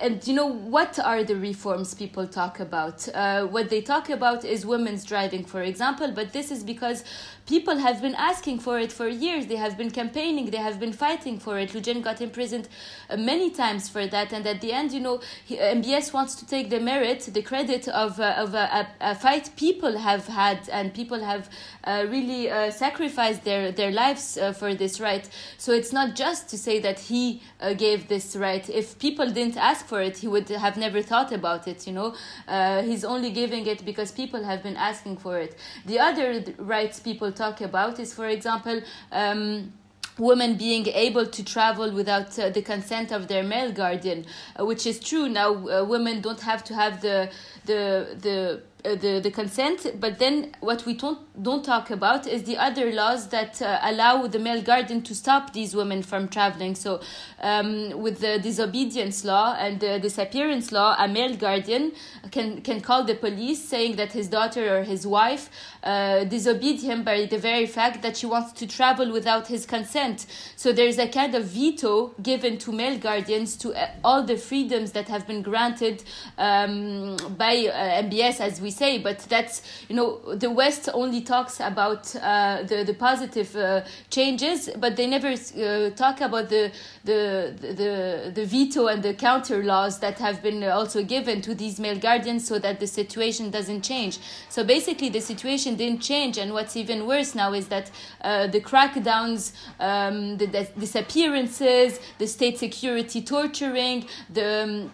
and 0.00 0.26
you 0.26 0.34
know 0.34 0.46
what 0.46 0.98
are 0.98 1.22
the 1.22 1.36
reforms 1.36 1.94
people 1.94 2.26
talk 2.26 2.58
about? 2.58 3.08
Uh, 3.14 3.46
what 3.46 3.70
they 3.70 3.80
talk 3.80 4.10
about 4.10 4.44
is 4.44 4.66
women's 4.66 5.04
driving 5.04 5.44
for 5.44 5.62
example 5.62 6.10
but 6.10 6.32
this 6.32 6.50
is 6.50 6.64
because 6.64 7.04
people 7.46 7.76
have 7.76 8.00
been 8.02 8.14
asking 8.14 8.58
for 8.58 8.78
it 8.78 8.90
for 8.90 9.06
years. 9.06 9.46
They 9.46 9.56
have 9.56 9.78
been 9.78 9.90
campaigning 9.90 10.50
they 10.50 10.56
have 10.56 10.80
been 10.80 10.92
fighting 10.92 11.38
for 11.38 11.58
it. 11.58 11.70
Loujain 11.70 12.02
got 12.02 12.20
imprisoned 12.20 12.68
uh, 13.08 13.16
many 13.16 13.50
times 13.50 13.88
for 13.88 14.06
that 14.08 14.32
and 14.32 14.44
at 14.46 14.60
the 14.60 14.72
end 14.72 14.92
you 14.92 15.00
know 15.00 15.16
uh, 15.16 15.74
mbs 15.78 16.12
wants 16.12 16.34
to 16.36 16.46
take 16.46 16.70
the 16.70 16.80
merit 16.80 17.20
the 17.32 17.42
credit 17.42 17.86
of, 17.88 18.18
uh, 18.18 18.34
of 18.36 18.54
a, 18.54 18.88
a, 19.00 19.14
fight 19.14 19.50
people 19.56 19.96
have 19.96 20.26
had 20.26 20.68
and 20.70 20.92
people 20.92 21.20
have 21.20 21.48
uh, 21.84 22.04
really 22.08 22.48
sacrificed 22.70 23.44
their, 23.44 23.70
their 23.70 23.92
lives 23.92 24.38
for 24.58 24.74
this 24.74 25.00
right. 25.00 25.28
So 25.58 25.72
it's 25.72 25.92
not 25.92 26.16
just 26.16 26.48
to 26.48 26.58
say 26.58 26.80
that 26.80 26.98
he 26.98 27.42
gave 27.76 28.08
this 28.08 28.34
right. 28.36 28.68
If 28.68 28.98
people 28.98 29.30
didn't 29.30 29.56
ask 29.56 29.83
for 29.84 30.00
it, 30.00 30.18
he 30.18 30.28
would 30.28 30.48
have 30.48 30.76
never 30.76 31.02
thought 31.02 31.32
about 31.32 31.68
it. 31.68 31.86
You 31.86 31.92
know, 31.92 32.14
uh, 32.48 32.82
he's 32.82 33.04
only 33.04 33.30
giving 33.30 33.66
it 33.66 33.84
because 33.84 34.10
people 34.12 34.44
have 34.44 34.62
been 34.62 34.76
asking 34.76 35.18
for 35.18 35.38
it. 35.38 35.56
The 35.86 35.98
other 35.98 36.42
rights 36.58 37.00
people 37.00 37.32
talk 37.32 37.60
about 37.60 37.98
is, 38.00 38.12
for 38.12 38.26
example. 38.26 38.80
Um, 39.12 39.72
women 40.18 40.56
being 40.56 40.86
able 40.86 41.26
to 41.26 41.44
travel 41.44 41.90
without 41.92 42.38
uh, 42.38 42.48
the 42.50 42.62
consent 42.62 43.10
of 43.10 43.26
their 43.26 43.42
male 43.42 43.72
guardian, 43.72 44.24
uh, 44.58 44.64
which 44.64 44.86
is 44.86 45.00
true. 45.00 45.28
Now, 45.28 45.50
uh, 45.68 45.84
women 45.84 46.20
don't 46.20 46.40
have 46.40 46.62
to 46.64 46.74
have 46.74 47.00
the 47.00 47.30
the 47.64 48.16
the 48.20 48.62
the 48.84 49.20
the 49.22 49.30
consent 49.30 49.86
but 49.98 50.18
then 50.18 50.54
what 50.60 50.84
we 50.84 50.94
don't 50.94 51.18
don't 51.42 51.64
talk 51.64 51.90
about 51.90 52.26
is 52.26 52.44
the 52.44 52.56
other 52.56 52.92
laws 52.92 53.28
that 53.28 53.60
uh, 53.60 53.78
allow 53.82 54.26
the 54.26 54.38
male 54.38 54.62
guardian 54.62 55.02
to 55.02 55.14
stop 55.14 55.52
these 55.52 55.74
women 55.74 56.02
from 56.02 56.28
traveling. 56.28 56.74
So 56.74 57.00
um, 57.40 57.98
with 57.98 58.20
the 58.20 58.38
disobedience 58.38 59.24
law 59.24 59.56
and 59.58 59.80
the 59.80 59.98
disappearance 59.98 60.70
law 60.70 60.94
a 60.98 61.08
male 61.08 61.34
guardian 61.34 61.92
can 62.30 62.60
can 62.60 62.80
call 62.80 63.04
the 63.04 63.14
police 63.14 63.62
saying 63.64 63.96
that 63.96 64.12
his 64.12 64.28
daughter 64.28 64.78
or 64.78 64.82
his 64.84 65.06
wife 65.06 65.50
uh, 65.82 66.24
disobeyed 66.24 66.80
him 66.80 67.04
by 67.04 67.24
the 67.24 67.38
very 67.38 67.66
fact 67.66 68.02
that 68.02 68.16
she 68.16 68.26
wants 68.26 68.52
to 68.52 68.66
travel 68.66 69.10
without 69.10 69.48
his 69.48 69.66
consent. 69.66 70.26
So 70.56 70.72
there's 70.72 70.98
a 70.98 71.08
kind 71.08 71.34
of 71.34 71.44
veto 71.44 72.14
given 72.22 72.58
to 72.58 72.72
male 72.72 72.98
guardians 72.98 73.56
to 73.56 73.72
uh, 73.72 73.90
all 74.04 74.22
the 74.22 74.36
freedoms 74.36 74.92
that 74.92 75.08
have 75.08 75.26
been 75.26 75.42
granted 75.42 76.02
um, 76.38 77.16
by 77.38 77.66
uh, 77.66 78.02
mbs 78.02 78.40
as 78.40 78.60
we 78.60 78.70
say, 78.74 78.98
but 78.98 79.20
that's 79.20 79.62
you 79.88 79.96
know 79.96 80.34
the 80.34 80.50
West 80.50 80.88
only 80.92 81.20
talks 81.20 81.60
about 81.60 82.14
uh, 82.16 82.62
the 82.62 82.84
the 82.84 82.94
positive 82.94 83.54
uh, 83.56 83.82
changes, 84.10 84.70
but 84.78 84.96
they 84.96 85.06
never 85.06 85.28
uh, 85.28 85.90
talk 85.90 86.20
about 86.20 86.48
the, 86.48 86.72
the 87.04 87.54
the 87.60 88.32
the 88.34 88.44
veto 88.44 88.86
and 88.88 89.02
the 89.02 89.14
counter 89.14 89.62
laws 89.62 89.98
that 90.00 90.18
have 90.18 90.42
been 90.42 90.62
also 90.64 91.02
given 91.02 91.40
to 91.42 91.54
these 91.54 91.78
male 91.78 91.98
guardians 91.98 92.46
so 92.46 92.58
that 92.58 92.80
the 92.80 92.86
situation 92.86 93.50
doesn't 93.50 93.82
change. 93.82 94.18
So 94.48 94.64
basically, 94.64 95.08
the 95.08 95.20
situation 95.20 95.76
didn't 95.76 96.00
change, 96.00 96.38
and 96.38 96.52
what's 96.52 96.76
even 96.76 97.06
worse 97.06 97.34
now 97.34 97.52
is 97.52 97.68
that 97.68 97.90
uh, 98.20 98.46
the 98.48 98.60
crackdowns, 98.60 99.52
um, 99.80 100.36
the, 100.36 100.46
the 100.46 100.68
disappearances, 100.78 102.00
the 102.18 102.26
state 102.26 102.58
security 102.58 103.22
torturing, 103.22 104.06
the 104.30 104.64
um, 104.64 104.92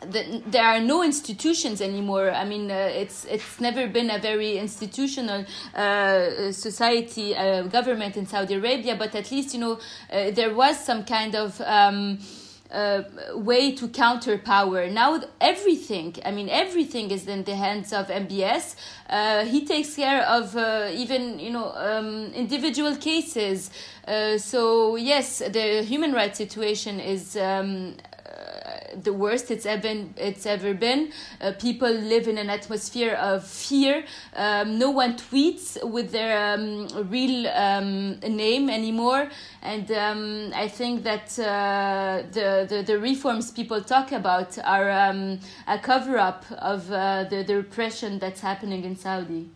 the, 0.00 0.42
there 0.46 0.64
are 0.64 0.80
no 0.80 1.02
institutions 1.02 1.80
anymore. 1.80 2.30
I 2.30 2.44
mean, 2.44 2.70
uh, 2.70 2.90
it's 2.92 3.24
it's 3.26 3.60
never 3.60 3.86
been 3.86 4.10
a 4.10 4.18
very 4.18 4.56
institutional 4.56 5.44
uh, 5.74 6.52
society, 6.52 7.36
uh, 7.36 7.62
government 7.64 8.16
in 8.16 8.26
Saudi 8.26 8.54
Arabia. 8.54 8.96
But 8.96 9.14
at 9.14 9.30
least 9.30 9.54
you 9.54 9.60
know 9.60 9.78
uh, 10.12 10.30
there 10.30 10.54
was 10.54 10.78
some 10.84 11.04
kind 11.04 11.34
of. 11.34 11.60
Um, 11.60 12.18
uh, 12.70 13.02
way 13.34 13.74
to 13.74 13.88
counter 13.88 14.38
power. 14.38 14.88
Now 14.88 15.20
everything, 15.40 16.14
I 16.24 16.30
mean 16.30 16.48
everything 16.48 17.10
is 17.10 17.26
in 17.26 17.44
the 17.44 17.56
hands 17.56 17.92
of 17.92 18.06
MBS. 18.08 18.76
Uh, 19.08 19.44
he 19.44 19.66
takes 19.66 19.96
care 19.96 20.22
of 20.22 20.56
uh, 20.56 20.88
even 20.92 21.38
you 21.38 21.50
know 21.50 21.72
um, 21.74 22.32
individual 22.32 22.96
cases. 22.96 23.70
Uh, 24.06 24.38
so 24.38 24.96
yes, 24.96 25.38
the 25.38 25.82
human 25.82 26.12
rights 26.12 26.38
situation 26.38 27.00
is 27.00 27.36
um, 27.36 27.96
the 28.94 29.12
worst 29.12 29.50
it's 29.50 29.66
ever 29.66 30.06
it's 30.16 30.46
ever 30.46 30.74
been. 30.74 31.12
Uh, 31.40 31.52
people 31.58 31.90
live 31.90 32.28
in 32.28 32.38
an 32.38 32.50
atmosphere 32.50 33.14
of 33.14 33.46
fear. 33.46 34.04
Um, 34.34 34.78
no 34.78 34.90
one 34.90 35.16
tweets 35.16 35.82
with 35.82 36.12
their 36.12 36.54
um, 36.54 36.88
real 37.08 37.48
um, 37.48 38.18
name 38.20 38.70
anymore, 38.70 39.28
and 39.62 39.90
um, 39.92 40.52
I 40.54 40.68
think 40.68 41.04
that 41.04 41.38
uh, 41.38 42.22
the, 42.32 42.66
the, 42.68 42.82
the 42.82 42.98
reforms 42.98 43.50
people 43.50 43.80
talk 43.82 44.12
about 44.12 44.58
are 44.64 44.90
um, 44.90 45.40
a 45.66 45.78
cover 45.78 46.18
up 46.18 46.44
of 46.58 46.90
uh, 46.90 47.24
the 47.24 47.42
the 47.42 47.56
repression 47.56 48.18
that's 48.18 48.40
happening 48.40 48.84
in 48.84 48.96
Saudi. 48.96 49.50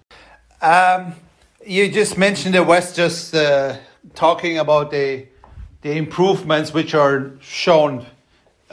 You 1.66 1.88
just 1.88 2.18
mentioned 2.18 2.54
the 2.54 2.62
West 2.62 2.94
just 2.94 3.34
uh, 3.34 3.78
talking 4.14 4.58
about 4.58 4.90
the 4.90 5.26
the 5.80 5.92
improvements 5.96 6.72
which 6.72 6.94
are 6.94 7.32
shown 7.40 8.06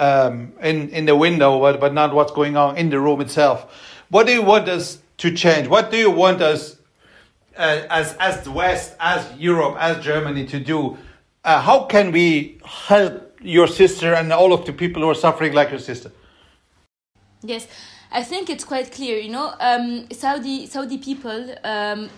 um, 0.01 0.53
in 0.61 0.89
in 0.89 1.05
the 1.05 1.15
window, 1.15 1.59
but 1.59 1.79
but 1.79 1.93
not 1.93 2.13
what's 2.13 2.31
going 2.31 2.57
on 2.57 2.75
in 2.75 2.89
the 2.89 2.99
room 2.99 3.21
itself. 3.21 3.57
What 4.09 4.25
do 4.27 4.33
you 4.33 4.41
want 4.41 4.67
us 4.67 4.97
to 5.17 5.31
change? 5.31 5.67
What 5.67 5.91
do 5.91 5.97
you 5.97 6.09
want 6.09 6.41
us 6.41 6.77
uh, 7.55 7.83
as 7.89 8.15
as 8.19 8.43
the 8.43 8.51
West, 8.51 8.95
as 8.99 9.21
Europe, 9.37 9.77
as 9.79 10.03
Germany 10.03 10.45
to 10.47 10.59
do? 10.59 10.97
Uh, 11.43 11.61
how 11.61 11.85
can 11.85 12.11
we 12.11 12.59
help 12.65 13.39
your 13.41 13.67
sister 13.67 14.13
and 14.13 14.33
all 14.33 14.53
of 14.53 14.65
the 14.65 14.73
people 14.73 15.01
who 15.03 15.09
are 15.09 15.21
suffering 15.27 15.53
like 15.53 15.69
your 15.69 15.79
sister? 15.79 16.11
Yes, 17.43 17.67
I 18.11 18.23
think 18.23 18.49
it's 18.49 18.63
quite 18.63 18.91
clear. 18.91 19.17
You 19.17 19.31
know, 19.31 19.53
um, 19.59 20.07
Saudi 20.11 20.65
Saudi 20.65 20.97
people 20.97 21.55
um, 21.63 22.09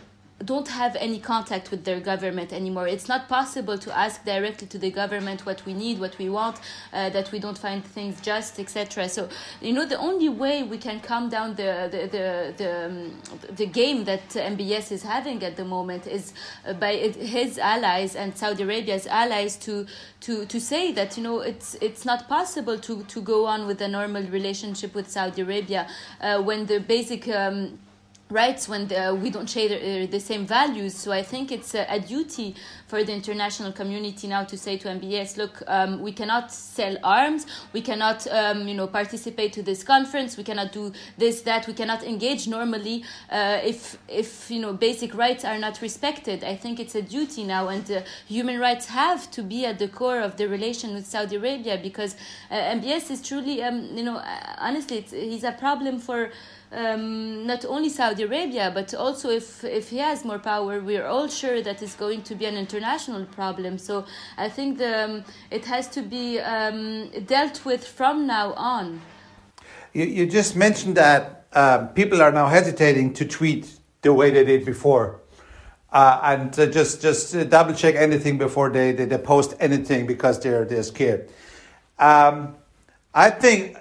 don't 0.43 0.67
have 0.67 0.95
any 0.97 1.19
contact 1.19 1.71
with 1.71 1.85
their 1.85 1.99
government 1.99 2.51
anymore. 2.51 2.87
It's 2.87 3.07
not 3.07 3.29
possible 3.29 3.77
to 3.77 3.97
ask 3.97 4.25
directly 4.25 4.67
to 4.67 4.77
the 4.77 4.91
government 4.91 5.45
what 5.45 5.65
we 5.65 5.73
need, 5.73 5.99
what 5.99 6.17
we 6.17 6.29
want, 6.29 6.59
uh, 6.91 7.09
that 7.11 7.31
we 7.31 7.39
don't 7.39 7.57
find 7.57 7.83
things 7.83 8.19
just, 8.21 8.59
etc. 8.59 9.07
So, 9.09 9.29
you 9.61 9.73
know, 9.73 9.85
the 9.85 9.97
only 9.97 10.29
way 10.29 10.63
we 10.63 10.77
can 10.77 10.99
calm 10.99 11.29
down 11.29 11.55
the 11.55 11.87
the 11.91 12.07
the 12.07 12.53
the, 12.57 12.85
um, 12.85 13.21
the 13.55 13.65
game 13.65 14.03
that 14.05 14.27
MBS 14.29 14.91
is 14.91 15.03
having 15.03 15.43
at 15.43 15.55
the 15.55 15.65
moment 15.65 16.07
is 16.07 16.33
uh, 16.65 16.73
by 16.73 16.95
his 16.95 17.57
allies 17.57 18.15
and 18.15 18.37
Saudi 18.37 18.63
Arabia's 18.63 19.07
allies 19.07 19.55
to 19.57 19.85
to 20.21 20.45
to 20.45 20.59
say 20.59 20.91
that 20.91 21.17
you 21.17 21.23
know 21.23 21.39
it's 21.39 21.75
it's 21.75 22.05
not 22.05 22.27
possible 22.27 22.77
to 22.79 23.03
to 23.03 23.21
go 23.21 23.45
on 23.45 23.67
with 23.67 23.81
a 23.81 23.87
normal 23.87 24.23
relationship 24.23 24.93
with 24.95 25.09
Saudi 25.09 25.41
Arabia 25.41 25.87
uh, 26.21 26.41
when 26.41 26.65
the 26.65 26.79
basic 26.79 27.27
um, 27.29 27.79
rights 28.33 28.67
when 28.67 28.87
the, 28.87 29.17
we 29.21 29.29
don't 29.29 29.49
share 29.49 29.69
the, 29.69 30.15
uh, 30.15 30.19
same 30.19 30.45
values. 30.45 30.95
So 30.95 31.11
I 31.11 31.21
think 31.21 31.51
it's 31.51 31.75
a, 31.75 31.85
a, 31.89 31.99
duty 31.99 32.55
for 32.87 33.03
the 33.03 33.13
international 33.13 33.71
community 33.71 34.27
now 34.27 34.43
to 34.43 34.57
say 34.57 34.77
to 34.77 34.87
MBS, 34.87 35.37
look, 35.37 35.61
um, 35.67 36.01
we 36.01 36.11
cannot 36.11 36.51
sell 36.51 36.97
arms, 37.03 37.45
we 37.71 37.81
cannot, 37.81 38.25
um, 38.27 38.67
you 38.67 38.73
know, 38.73 38.87
participate 38.87 39.53
to 39.53 39.63
this 39.63 39.83
conference, 39.83 40.37
we 40.37 40.43
cannot 40.43 40.71
do 40.71 40.91
this, 41.17 41.41
that, 41.41 41.67
we 41.67 41.73
cannot 41.73 42.03
engage 42.03 42.47
normally 42.47 43.03
uh, 43.29 43.59
if, 43.63 43.97
if 44.07 44.49
you 44.51 44.59
know, 44.59 44.73
basic 44.73 45.15
rights 45.15 45.45
are 45.45 45.57
not 45.57 45.81
respected. 45.81 46.43
I 46.43 46.55
think 46.55 46.79
it's 46.79 46.95
a 46.95 47.01
duty 47.01 47.43
now, 47.43 47.67
and 47.69 47.89
uh, 47.89 48.01
human 48.27 48.59
rights 48.59 48.87
have 48.87 49.29
to 49.31 49.43
be 49.43 49.65
at 49.65 49.79
the 49.79 49.87
core 49.87 50.19
of 50.19 50.37
the 50.37 50.47
relation 50.47 50.93
with 50.93 51.05
Saudi 51.05 51.35
Arabia 51.35 51.79
because 51.81 52.15
uh, 52.49 52.55
MBS 52.55 53.11
is 53.11 53.21
truly, 53.21 53.63
um, 53.63 53.95
you 53.95 54.03
know, 54.03 54.17
uh, 54.17 54.55
honestly, 54.57 55.01
he's 55.01 55.43
a 55.43 55.51
problem 55.51 55.99
for 55.99 56.31
um, 56.73 57.45
not 57.45 57.65
only 57.65 57.89
Saudi 57.89 58.23
Arabia, 58.23 58.71
but 58.73 58.93
also 58.93 59.29
if, 59.29 59.63
if 59.63 59.89
he 59.89 59.97
has 59.99 60.25
more 60.25 60.39
power, 60.39 60.79
we're 60.79 61.05
all 61.05 61.27
sure 61.27 61.61
that 61.61 61.81
it's 61.81 61.95
going 61.95 62.23
to 62.23 62.35
be 62.35 62.45
an 62.45 62.55
international 62.55 63.25
problem. 63.25 63.77
So 63.77 64.05
I 64.37 64.49
think 64.49 64.79
the, 64.79 65.05
um, 65.05 65.23
it 65.51 65.65
has 65.65 65.87
to 65.89 66.01
be 66.01 66.39
um, 66.39 67.09
dealt 67.25 67.63
with 67.65 67.87
from 67.87 68.27
now 68.27 68.53
on. 68.53 69.01
You, 69.93 70.05
you 70.05 70.25
just 70.25 70.55
mentioned 70.55 70.95
that 70.97 71.45
um, 71.53 71.89
people 71.89 72.21
are 72.21 72.31
now 72.31 72.47
hesitating 72.47 73.13
to 73.13 73.25
tweet 73.25 73.71
the 74.01 74.13
way 74.13 74.31
they 74.31 74.43
did 74.43 74.65
before. 74.65 75.19
Uh, 75.91 76.19
and 76.23 76.59
uh, 76.59 76.65
just 76.65 77.03
just 77.03 77.35
uh, 77.35 77.43
double 77.43 77.71
check 77.71 77.93
anything 77.93 78.39
before 78.39 78.71
they, 78.71 78.93
they, 78.93 79.05
they, 79.05 79.17
post 79.19 79.53
anything 79.59 80.07
because 80.07 80.39
they're 80.39 80.65
they're 80.65 80.81
scared. 80.81 81.29
Um, 81.99 82.55
I 83.13 83.29
think 83.29 83.77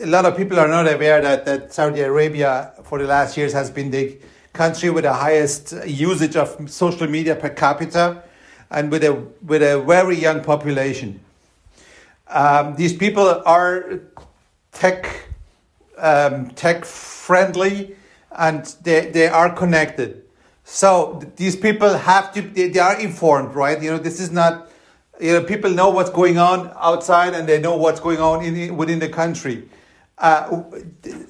a 0.00 0.06
lot 0.06 0.24
of 0.24 0.36
people 0.36 0.58
are 0.58 0.68
not 0.68 0.92
aware 0.92 1.20
that, 1.20 1.44
that 1.44 1.72
Saudi 1.72 2.00
Arabia 2.00 2.72
for 2.84 2.98
the 2.98 3.06
last 3.06 3.36
years 3.36 3.52
has 3.52 3.70
been 3.70 3.90
the 3.90 4.16
country 4.52 4.90
with 4.90 5.04
the 5.04 5.12
highest 5.12 5.74
usage 5.86 6.36
of 6.36 6.70
social 6.70 7.08
media 7.08 7.34
per 7.34 7.48
capita 7.48 8.22
and 8.70 8.90
with 8.90 9.02
a 9.04 9.12
with 9.42 9.62
a 9.62 9.80
very 9.80 10.16
young 10.16 10.42
population. 10.42 11.20
Um, 12.28 12.76
these 12.76 12.94
people 12.96 13.42
are 13.44 14.00
tech 14.72 15.28
um, 15.98 16.50
tech 16.50 16.84
friendly 16.84 17.96
and 18.30 18.64
they, 18.82 19.10
they 19.10 19.28
are 19.28 19.52
connected. 19.54 20.22
So 20.64 21.22
these 21.36 21.56
people 21.56 21.94
have 21.94 22.32
to 22.34 22.42
they, 22.42 22.68
they 22.68 22.80
are 22.80 22.98
informed, 23.00 23.54
right? 23.54 23.82
You 23.82 23.92
know, 23.92 23.98
this 23.98 24.20
is 24.20 24.30
not 24.30 24.70
you 25.22 25.32
know, 25.32 25.44
people 25.44 25.70
know 25.70 25.90
what's 25.90 26.10
going 26.10 26.36
on 26.38 26.72
outside 26.76 27.34
and 27.34 27.48
they 27.48 27.60
know 27.60 27.76
what's 27.76 28.00
going 28.00 28.18
on 28.18 28.44
in, 28.44 28.76
within 28.76 28.98
the 28.98 29.08
country. 29.08 29.68
Uh, 30.18 30.62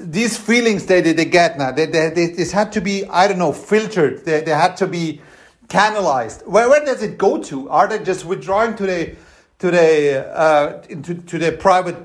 these 0.01 0.37
feelings 0.37 0.87
that 0.87 1.05
they, 1.05 1.13
they 1.13 1.25
get 1.25 1.59
now, 1.59 1.71
they, 1.71 1.87
they, 1.87 2.11
they, 2.11 2.27
this 2.29 2.53
had 2.53 2.73
to 2.73 2.81
be, 2.81 3.05
I 3.07 3.29
don't 3.29 3.39
know, 3.39 3.53
filtered. 3.53 4.25
They, 4.25 4.41
they 4.41 4.51
had 4.51 4.77
to 4.79 4.87
be 4.87 5.21
canalized. 5.69 6.43
Where, 6.47 6.69
where 6.69 6.85
does 6.85 7.03
it 7.03 7.19
go 7.19 7.43
to? 7.45 7.69
Are 7.69 7.87
they 7.87 8.03
just 8.03 8.25
withdrawing 8.25 8.77
to 8.77 8.87
the, 8.87 9.17
to 9.59 9.71
the, 9.71 10.27
uh, 10.37 10.81
to, 10.83 11.15
to 11.15 11.39
the 11.39 11.53
private 11.53 11.97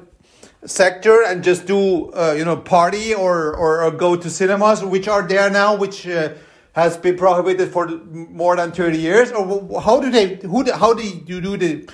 sector 0.66 1.24
and 1.24 1.44
just 1.44 1.66
do, 1.66 2.12
uh, 2.12 2.36
you 2.38 2.44
know, 2.44 2.58
party 2.58 3.14
or, 3.14 3.56
or, 3.56 3.84
or, 3.84 3.92
go 3.92 4.16
to 4.16 4.30
cinemas, 4.30 4.84
which 4.84 5.08
are 5.08 5.26
there 5.26 5.50
now, 5.50 5.76
which 5.76 6.08
uh, 6.08 6.34
has 6.78 6.96
been 6.96 7.18
prohibited 7.18 7.72
for 7.72 7.88
more 7.88 8.56
than 8.56 8.72
30 8.72 9.00
years? 9.00 9.32
Or 9.32 9.82
how 9.82 10.00
do 10.00 10.12
they, 10.12 10.36
who, 10.36 10.72
how 10.72 10.94
do 10.94 11.04
you 11.04 11.42
do 11.42 11.58
the 11.58 11.90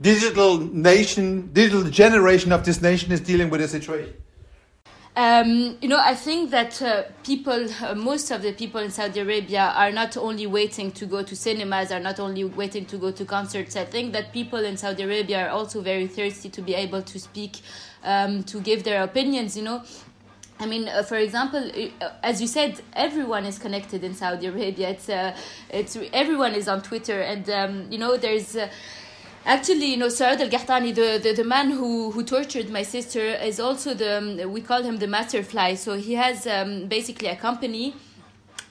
digital 0.00 0.58
nation, 0.58 1.52
digital 1.52 1.82
generation 1.90 2.52
of 2.52 2.64
this 2.64 2.80
nation 2.80 3.10
is 3.10 3.20
dealing 3.20 3.50
with 3.50 3.60
the 3.60 3.66
situation? 3.66 4.14
Um, 5.16 5.76
you 5.80 5.88
know, 5.88 5.98
I 6.00 6.14
think 6.14 6.52
that 6.52 6.80
uh, 6.80 7.02
people, 7.24 7.66
uh, 7.82 7.96
most 7.96 8.30
of 8.30 8.42
the 8.42 8.52
people 8.52 8.80
in 8.80 8.92
Saudi 8.92 9.18
Arabia 9.18 9.72
are 9.74 9.90
not 9.90 10.16
only 10.16 10.46
waiting 10.46 10.92
to 10.92 11.06
go 11.06 11.24
to 11.24 11.34
cinemas, 11.34 11.90
are 11.90 11.98
not 11.98 12.20
only 12.20 12.44
waiting 12.44 12.86
to 12.86 12.96
go 12.96 13.10
to 13.10 13.24
concerts. 13.24 13.74
I 13.74 13.86
think 13.86 14.12
that 14.12 14.32
people 14.32 14.64
in 14.64 14.76
Saudi 14.76 15.02
Arabia 15.02 15.46
are 15.46 15.50
also 15.50 15.80
very 15.80 16.06
thirsty 16.06 16.48
to 16.50 16.62
be 16.62 16.74
able 16.76 17.02
to 17.02 17.18
speak, 17.18 17.56
um, 18.04 18.44
to 18.44 18.60
give 18.60 18.84
their 18.84 19.02
opinions, 19.02 19.56
you 19.56 19.64
know. 19.64 19.82
I 20.60 20.66
mean, 20.66 20.88
uh, 20.88 21.02
for 21.02 21.16
example, 21.16 21.70
uh, 22.00 22.10
as 22.22 22.40
you 22.40 22.46
said, 22.46 22.80
everyone 22.94 23.44
is 23.44 23.58
connected 23.58 24.02
in 24.02 24.14
Saudi 24.14 24.46
Arabia. 24.46 24.90
It's 24.90 25.08
uh, 25.08 25.36
it's 25.70 25.96
everyone 26.12 26.54
is 26.54 26.68
on 26.68 26.82
Twitter, 26.82 27.20
and 27.20 27.48
um, 27.50 27.86
you 27.90 27.98
know, 27.98 28.16
there's. 28.16 28.56
Uh, 28.56 28.68
actually, 29.46 29.86
you 29.86 29.96
know, 29.96 30.08
Saad 30.08 30.40
Al 30.42 30.48
Qahtani, 30.48 30.94
the, 30.94 31.18
the, 31.22 31.32
the, 31.32 31.44
man 31.44 31.70
who, 31.70 32.10
who 32.10 32.22
tortured 32.22 32.68
my 32.68 32.82
sister, 32.82 33.20
is 33.20 33.58
also 33.58 33.94
the, 33.94 34.18
um, 34.18 34.52
we 34.52 34.60
call 34.60 34.82
him 34.82 34.98
the 34.98 35.06
master 35.06 35.42
fly. 35.42 35.74
So 35.74 35.96
he 35.96 36.14
has 36.14 36.46
um, 36.46 36.86
basically 36.86 37.28
a 37.28 37.36
company 37.36 37.94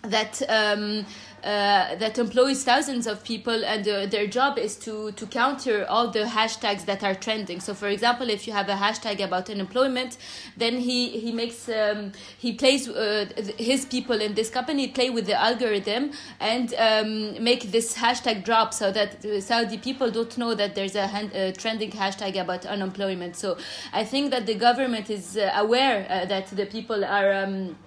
that. 0.03 0.41
Um, 0.49 1.05
uh, 1.43 1.95
that 1.95 2.17
employs 2.17 2.63
thousands 2.63 3.05
of 3.07 3.23
people, 3.23 3.63
and 3.63 3.87
uh, 3.87 4.05
their 4.07 4.27
job 4.27 4.57
is 4.57 4.75
to 4.75 5.11
to 5.11 5.25
counter 5.27 5.85
all 5.87 6.09
the 6.09 6.23
hashtags 6.23 6.85
that 6.85 7.03
are 7.03 7.15
trending. 7.15 7.59
So, 7.59 7.73
for 7.73 7.87
example, 7.87 8.29
if 8.29 8.47
you 8.47 8.53
have 8.53 8.69
a 8.69 8.75
hashtag 8.75 9.23
about 9.23 9.49
unemployment, 9.49 10.17
then 10.57 10.77
he 10.77 11.19
he 11.19 11.31
makes 11.31 11.69
um, 11.69 12.11
he 12.37 12.53
plays 12.53 12.89
uh, 12.89 13.29
his 13.57 13.85
people 13.85 14.19
in 14.19 14.33
this 14.33 14.49
company 14.49 14.87
play 14.87 15.09
with 15.09 15.27
the 15.27 15.39
algorithm 15.39 16.11
and 16.39 16.73
um, 16.73 17.43
make 17.43 17.71
this 17.71 17.95
hashtag 17.95 18.43
drop 18.43 18.73
so 18.73 18.91
that 18.91 19.23
Saudi 19.43 19.77
people 19.77 20.09
don't 20.09 20.37
know 20.37 20.55
that 20.55 20.73
there's 20.75 20.95
a, 20.95 21.07
hand, 21.07 21.31
a 21.33 21.51
trending 21.51 21.91
hashtag 21.91 22.39
about 22.41 22.65
unemployment. 22.65 23.35
So, 23.35 23.57
I 23.93 24.03
think 24.03 24.31
that 24.31 24.45
the 24.45 24.55
government 24.55 25.09
is 25.09 25.37
uh, 25.37 25.51
aware 25.55 26.07
uh, 26.09 26.25
that 26.25 26.47
the 26.47 26.65
people 26.65 27.05
are. 27.05 27.31
Um, 27.33 27.77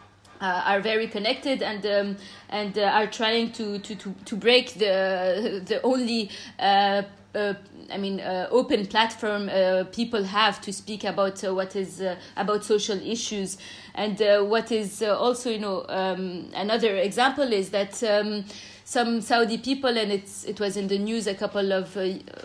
uh, 0.40 0.62
are 0.66 0.80
very 0.80 1.06
connected 1.06 1.62
and 1.62 1.84
um, 1.86 2.16
and 2.48 2.78
uh, 2.78 2.82
are 2.82 3.06
trying 3.06 3.52
to, 3.52 3.78
to, 3.80 3.94
to, 3.94 4.14
to 4.24 4.36
break 4.36 4.74
the 4.74 5.62
the 5.66 5.80
only 5.82 6.30
uh, 6.58 7.02
uh, 7.34 7.54
I 7.92 7.98
mean, 7.98 8.20
uh, 8.20 8.48
open 8.50 8.86
platform 8.86 9.48
uh, 9.48 9.84
people 9.92 10.24
have 10.24 10.60
to 10.62 10.72
speak 10.72 11.04
about 11.04 11.42
uh, 11.44 11.54
what 11.54 11.76
is 11.76 12.00
uh, 12.00 12.16
about 12.36 12.64
social 12.64 13.00
issues, 13.00 13.56
and 13.94 14.20
uh, 14.20 14.42
what 14.42 14.70
is 14.72 15.02
also, 15.02 15.50
you 15.50 15.58
know, 15.58 15.84
um, 15.88 16.50
another 16.54 16.96
example 16.96 17.52
is 17.52 17.70
that. 17.70 18.02
Um, 18.02 18.44
some 18.82 19.20
Saudi 19.20 19.56
people, 19.56 19.96
and 19.96 20.10
it's 20.10 20.42
it 20.42 20.58
was 20.58 20.76
in 20.76 20.88
the 20.88 20.98
news 20.98 21.28
a 21.28 21.34
couple 21.34 21.72
of 21.72 21.96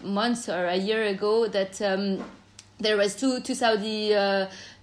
months 0.03 0.47
or 0.47 0.67
a 0.67 0.75
year 0.75 1.05
ago 1.05 1.47
that 1.47 1.81
um, 1.81 2.23
there 2.79 2.97
was 2.97 3.15
two 3.15 3.39
two 3.39 3.55
Saudi 3.55 4.13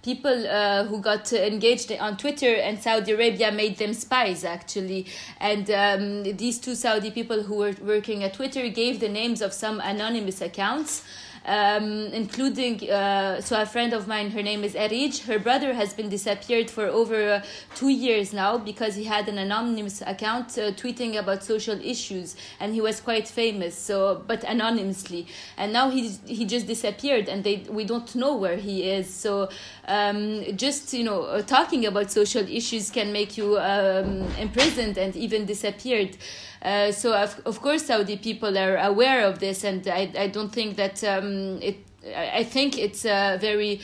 people 0.03 0.47
uh, 0.47 0.83
who 0.83 0.99
got 0.99 1.31
engaged 1.33 1.91
on 1.93 2.17
Twitter, 2.17 2.53
and 2.55 2.81
Saudi 2.81 3.13
Arabia 3.13 3.51
made 3.51 3.77
them 3.77 3.93
spies 3.93 4.43
actually. 4.43 5.07
And 5.39 5.71
um, 5.71 6.23
these 6.37 6.59
two 6.59 6.75
Saudi 6.75 7.09
people 7.09 7.43
who 7.43 7.55
were 7.55 7.75
working 7.81 8.23
at 8.23 8.33
Twitter 8.33 8.69
gave 8.69 8.99
the 8.99 9.09
names 9.09 9.41
of 9.41 9.53
some 9.53 9.79
anonymous 9.79 10.41
accounts 10.41 11.03
um, 11.45 12.07
including 12.13 12.89
uh, 12.89 13.41
so 13.41 13.61
a 13.61 13.65
friend 13.65 13.93
of 13.93 14.07
mine 14.07 14.31
her 14.31 14.41
name 14.41 14.63
is 14.63 14.73
Erij. 14.75 15.25
Her 15.25 15.39
brother 15.39 15.73
has 15.73 15.93
been 15.93 16.09
disappeared 16.09 16.69
for 16.69 16.85
over 16.85 17.33
uh, 17.33 17.43
two 17.75 17.89
years 17.89 18.33
now 18.33 18.57
because 18.57 18.95
he 18.95 19.03
had 19.03 19.27
an 19.27 19.37
anonymous 19.37 20.01
account 20.01 20.57
uh, 20.57 20.71
tweeting 20.71 21.17
about 21.17 21.43
social 21.43 21.79
issues 21.83 22.35
and 22.59 22.73
he 22.73 22.81
was 22.81 23.01
quite 23.01 23.27
famous 23.27 23.77
so 23.77 24.23
but 24.27 24.43
anonymously. 24.43 25.27
And 25.57 25.73
now 25.73 25.89
he 25.89 26.09
he 26.25 26.45
just 26.45 26.67
disappeared 26.67 27.27
and 27.27 27.43
they 27.43 27.65
we 27.69 27.83
don't 27.83 28.15
know 28.15 28.35
where 28.35 28.57
he 28.57 28.89
is. 28.89 29.13
So 29.13 29.49
um, 29.87 30.43
just 30.55 30.93
you 30.93 31.03
know 31.03 31.23
uh, 31.23 31.41
talking 31.41 31.85
about 31.85 32.11
social 32.11 32.47
issues 32.47 32.89
can 32.89 33.11
make 33.11 33.37
you 33.37 33.57
um, 33.59 34.27
imprisoned 34.39 34.97
and 34.97 35.15
even 35.15 35.45
disappeared 35.45 36.17
uh, 36.63 36.91
so 36.91 37.13
of, 37.13 37.41
of 37.45 37.61
course 37.61 37.85
Saudi 37.85 38.17
people 38.17 38.57
are 38.57 38.77
aware 38.77 39.27
of 39.27 39.39
this, 39.39 39.63
and 39.63 39.87
I, 39.87 40.11
I 40.17 40.27
don't 40.27 40.51
think 40.51 40.77
that 40.77 41.03
um, 41.03 41.61
it. 41.61 41.77
I 42.15 42.43
think 42.43 42.77
it's 42.77 43.05
a 43.05 43.37
very 43.39 43.79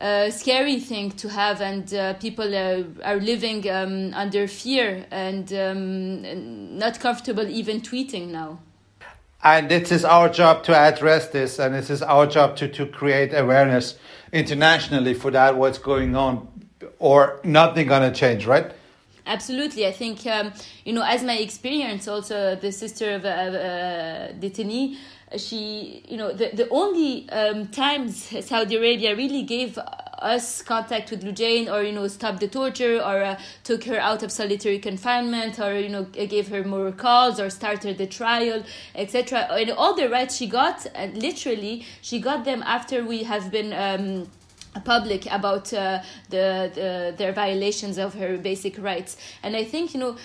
uh, 0.00 0.28
scary 0.30 0.80
thing 0.80 1.12
to 1.12 1.28
have, 1.28 1.62
and 1.62 1.92
uh, 1.94 2.12
people 2.14 2.54
are, 2.54 2.84
are 3.02 3.16
living 3.16 3.68
um, 3.70 4.12
under 4.12 4.46
fear 4.46 5.06
and 5.10 5.50
um, 5.52 6.78
not 6.78 7.00
comfortable 7.00 7.48
even 7.48 7.80
tweeting 7.80 8.28
now. 8.28 8.58
And 9.42 9.70
it 9.70 9.92
is 9.92 10.04
our 10.04 10.28
job 10.28 10.62
to 10.64 10.76
address 10.76 11.28
this, 11.28 11.58
and 11.58 11.74
it 11.74 11.88
is 11.88 12.02
our 12.02 12.26
job 12.26 12.56
to, 12.56 12.68
to 12.68 12.86
create 12.86 13.32
awareness 13.34 13.96
internationally 14.32 15.14
for 15.14 15.30
that, 15.30 15.56
what's 15.56 15.78
going 15.78 16.16
on, 16.16 16.48
or 16.98 17.40
nothing 17.44 17.86
going 17.86 18.10
to 18.10 18.18
change, 18.18 18.46
right? 18.46 18.72
Absolutely, 19.26 19.86
I 19.86 19.92
think 19.92 20.26
um, 20.26 20.52
you 20.84 20.92
know, 20.92 21.02
as 21.02 21.22
my 21.22 21.38
experience, 21.38 22.06
also 22.08 22.56
the 22.56 22.70
sister 22.70 23.14
of 23.14 23.24
uh, 23.24 23.28
uh, 23.28 24.32
Deteni, 24.32 24.96
she, 25.38 26.04
you 26.06 26.18
know, 26.18 26.30
the 26.32 26.50
the 26.52 26.68
only 26.68 27.28
um, 27.30 27.68
times 27.68 28.30
Saudi 28.44 28.76
Arabia 28.76 29.16
really 29.16 29.42
gave 29.42 29.78
us 30.24 30.62
contact 30.62 31.10
with 31.10 31.22
Lujain 31.22 31.70
or 31.72 31.82
you 31.82 31.92
know 31.92 32.08
stopped 32.08 32.40
the 32.40 32.48
torture 32.48 32.96
or 32.96 33.22
uh, 33.22 33.40
took 33.62 33.84
her 33.84 33.98
out 33.98 34.22
of 34.22 34.32
solitary 34.32 34.78
confinement 34.78 35.58
or 35.58 35.78
you 35.78 35.88
know 35.88 36.04
gave 36.04 36.48
her 36.48 36.64
more 36.64 36.92
calls 36.92 37.38
or 37.38 37.50
started 37.50 37.98
the 37.98 38.06
trial 38.06 38.62
etc 38.94 39.40
and 39.52 39.70
all 39.70 39.94
the 39.94 40.08
rights 40.08 40.36
she 40.36 40.46
got 40.46 40.86
and 40.94 41.16
literally 41.20 41.84
she 42.00 42.18
got 42.18 42.44
them 42.44 42.62
after 42.62 43.04
we 43.04 43.24
have 43.24 43.50
been 43.50 43.72
um, 43.72 44.26
public 44.84 45.26
about 45.30 45.72
uh, 45.72 46.02
the, 46.30 46.70
the, 46.74 47.14
their 47.16 47.32
violations 47.32 47.98
of 47.98 48.14
her 48.14 48.36
basic 48.36 48.78
rights 48.78 49.16
and 49.42 49.56
i 49.56 49.64
think 49.64 49.94
you 49.94 50.00
know 50.00 50.16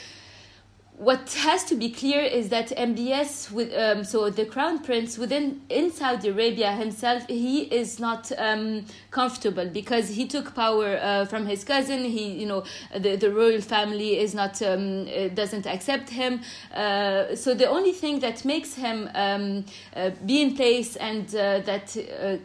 what 0.99 1.31
has 1.31 1.63
to 1.63 1.75
be 1.75 1.89
clear 1.89 2.19
is 2.19 2.49
that 2.49 2.67
MBS, 2.71 3.51
with 3.51 3.73
um, 3.73 4.03
so 4.03 4.29
the 4.29 4.43
crown 4.43 4.79
prince 4.83 5.17
within 5.17 5.61
in 5.69 5.91
Saudi 5.91 6.27
Arabia 6.27 6.73
himself, 6.73 7.25
he 7.29 7.61
is 7.61 7.99
not 8.01 8.29
um, 8.37 8.85
comfortable 9.09 9.65
because 9.65 10.09
he 10.09 10.27
took 10.27 10.53
power 10.53 10.99
uh, 11.01 11.23
from 11.23 11.45
his 11.45 11.63
cousin. 11.63 12.03
He, 12.03 12.33
you 12.33 12.45
know, 12.45 12.65
the 12.93 13.15
the 13.15 13.31
royal 13.31 13.61
family 13.61 14.19
is 14.19 14.35
not 14.35 14.61
um, 14.61 15.05
doesn't 15.33 15.65
accept 15.65 16.09
him. 16.09 16.41
Uh, 16.73 17.33
so 17.33 17.53
the 17.53 17.69
only 17.69 17.93
thing 17.93 18.19
that 18.19 18.43
makes 18.43 18.73
him 18.75 19.09
um, 19.15 19.65
uh, 19.95 20.09
be 20.25 20.41
in 20.41 20.53
place 20.53 20.97
and 20.97 21.33
uh, 21.33 21.61
that 21.61 21.95
uh, 21.95 22.35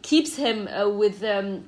keeps 0.00 0.36
him 0.36 0.68
uh, 0.68 0.88
with 0.88 1.22
um, 1.22 1.64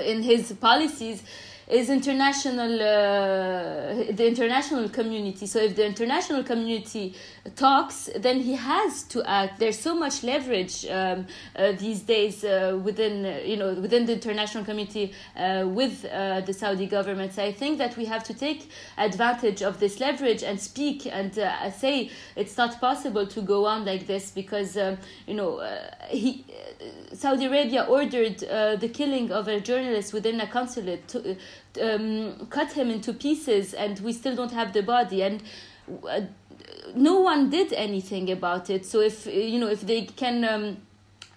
in 0.00 0.22
his 0.22 0.52
policies 0.52 1.22
is 1.68 1.90
international 1.90 2.74
uh, 2.74 4.12
the 4.12 4.26
international 4.26 4.88
community. 4.88 5.46
So 5.46 5.58
if 5.60 5.76
the 5.76 5.86
international 5.86 6.42
community 6.42 7.14
talks 7.56 8.08
then 8.16 8.40
he 8.40 8.54
has 8.54 9.02
to 9.04 9.22
act. 9.28 9.58
There's 9.58 9.78
so 9.78 9.94
much 9.94 10.22
leverage 10.22 10.86
um, 10.86 11.26
uh, 11.56 11.72
these 11.72 12.00
days 12.00 12.44
uh, 12.44 12.78
within 12.82 13.24
uh, 13.24 13.40
you 13.44 13.56
know 13.56 13.74
within 13.74 14.06
the 14.06 14.12
international 14.12 14.64
community 14.64 15.12
uh, 15.36 15.64
with 15.66 16.04
uh, 16.04 16.40
the 16.40 16.52
Saudi 16.52 16.86
government. 16.86 17.34
So 17.34 17.42
I 17.42 17.52
think 17.52 17.78
that 17.78 17.96
we 17.96 18.04
have 18.06 18.24
to 18.24 18.34
take 18.34 18.70
advantage 18.98 19.62
of 19.62 19.80
this 19.80 20.00
leverage 20.00 20.42
and 20.42 20.60
speak 20.60 21.06
and 21.06 21.34
say 21.74 22.10
it's 22.36 22.56
not 22.56 22.80
possible 22.80 23.26
to 23.26 23.40
go 23.40 23.66
on 23.66 23.84
like 23.84 24.06
this 24.06 24.30
because 24.30 24.76
um, 24.76 24.98
you 25.26 25.34
know 25.34 25.60
he 26.08 26.44
Saudi 27.12 27.46
Arabia 27.46 27.86
ordered 27.88 28.38
the 28.38 28.90
killing 28.92 29.32
of 29.32 29.48
a 29.48 29.60
journalist 29.60 30.12
within 30.12 30.40
a 30.40 30.46
consulate 30.46 31.08
to, 31.08 31.36
um, 31.80 32.46
cut 32.50 32.72
him 32.72 32.90
into 32.90 33.12
pieces 33.12 33.74
and 33.74 33.98
we 34.00 34.12
still 34.12 34.36
don't 34.36 34.52
have 34.52 34.72
the 34.72 34.82
body. 34.82 35.22
And 35.22 35.42
uh, 36.08 36.22
no 36.94 37.20
one 37.20 37.50
did 37.50 37.72
anything 37.72 38.30
about 38.30 38.70
it. 38.70 38.86
So 38.86 39.00
if 39.00 39.26
you 39.26 39.58
know 39.58 39.68
if 39.68 39.80
they 39.82 40.02
can 40.02 40.44
um, 40.44 40.76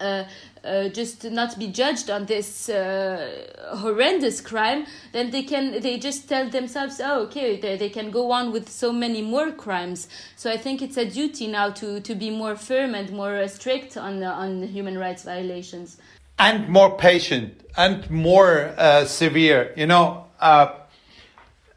uh, 0.00 0.24
uh, 0.64 0.88
just 0.88 1.24
not 1.30 1.58
be 1.58 1.68
judged 1.68 2.10
on 2.10 2.26
this 2.26 2.68
uh, 2.68 3.76
horrendous 3.76 4.40
crime, 4.40 4.84
then 5.12 5.30
they 5.30 5.42
can 5.42 5.80
they 5.80 5.98
just 5.98 6.28
tell 6.28 6.50
themselves, 6.50 7.00
oh, 7.02 7.22
okay, 7.22 7.58
they, 7.60 7.76
they 7.76 7.88
can 7.88 8.10
go 8.10 8.32
on 8.32 8.52
with 8.52 8.68
so 8.68 8.92
many 8.92 9.22
more 9.22 9.52
crimes. 9.52 10.08
So 10.34 10.50
I 10.50 10.56
think 10.56 10.82
it's 10.82 10.96
a 10.96 11.08
duty 11.08 11.46
now 11.46 11.70
to, 11.70 12.00
to 12.00 12.14
be 12.14 12.30
more 12.30 12.56
firm 12.56 12.94
and 12.94 13.10
more 13.12 13.46
strict 13.48 13.96
on 13.96 14.22
on 14.22 14.64
human 14.64 14.98
rights 14.98 15.22
violations, 15.22 15.98
and 16.38 16.68
more 16.68 16.96
patient 16.96 17.62
and 17.76 18.08
more 18.10 18.74
uh, 18.76 19.04
severe. 19.04 19.72
You 19.76 19.86
know, 19.86 20.26
uh, 20.40 20.72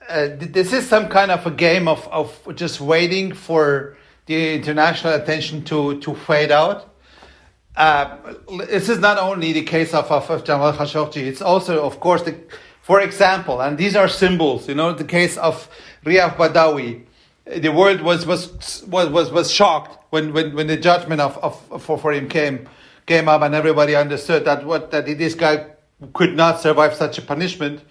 uh, 0.08 0.30
this 0.38 0.74
is 0.74 0.88
some 0.88 1.08
kind 1.08 1.32
of 1.32 1.46
a 1.46 1.52
game 1.52 1.88
of, 1.88 2.08
of 2.08 2.56
just 2.56 2.82
waiting 2.82 3.34
for 3.34 3.96
the 4.26 4.56
international 4.56 5.14
attention 5.14 5.64
to, 5.66 6.00
to 6.02 6.16
fade 6.16 6.52
out. 6.52 6.94
Uh, 7.76 8.18
this 8.68 8.90
is 8.90 9.00
not 9.00 9.18
only 9.18 9.54
the 9.54 9.64
case 9.64 9.94
of, 9.94 10.12
of, 10.12 10.30
of 10.30 10.44
Jamal 10.44 10.74
Khashoggi, 10.74 11.26
it's 11.28 11.42
also, 11.42 11.86
of 11.86 12.00
course, 12.00 12.24
the, 12.24 12.36
for 12.82 13.00
example, 13.02 13.62
and 13.62 13.78
these 13.78 13.96
are 13.96 14.08
symbols, 14.08 14.68
you 14.68 14.76
know, 14.76 14.94
the 14.94 15.04
case 15.04 15.38
of 15.38 15.70
Raif 16.06 16.36
Badawi. 16.36 17.06
The 17.46 17.70
world 17.70 18.02
was, 18.02 18.26
was, 18.26 18.84
was, 18.88 19.10
was, 19.10 19.32
was 19.32 19.52
shocked 19.52 19.98
when, 20.10 20.34
when, 20.34 20.56
when 20.56 20.68
the 20.68 20.78
judgment 20.78 21.22
of, 21.22 21.38
of, 21.38 21.82
for, 21.84 21.98
for 21.98 22.12
him 22.12 22.28
came, 22.28 22.68
came 23.10 23.28
up 23.28 23.42
and 23.42 23.54
everybody 23.56 23.96
understood 23.96 24.46
that, 24.46 24.64
what, 24.64 24.92
that 24.92 25.06
this 25.06 25.34
guy 25.34 25.66
could 26.14 26.36
not 26.36 26.62
survive 26.62 26.94
such 26.94 27.18
a 27.18 27.22
punishment. 27.22 27.82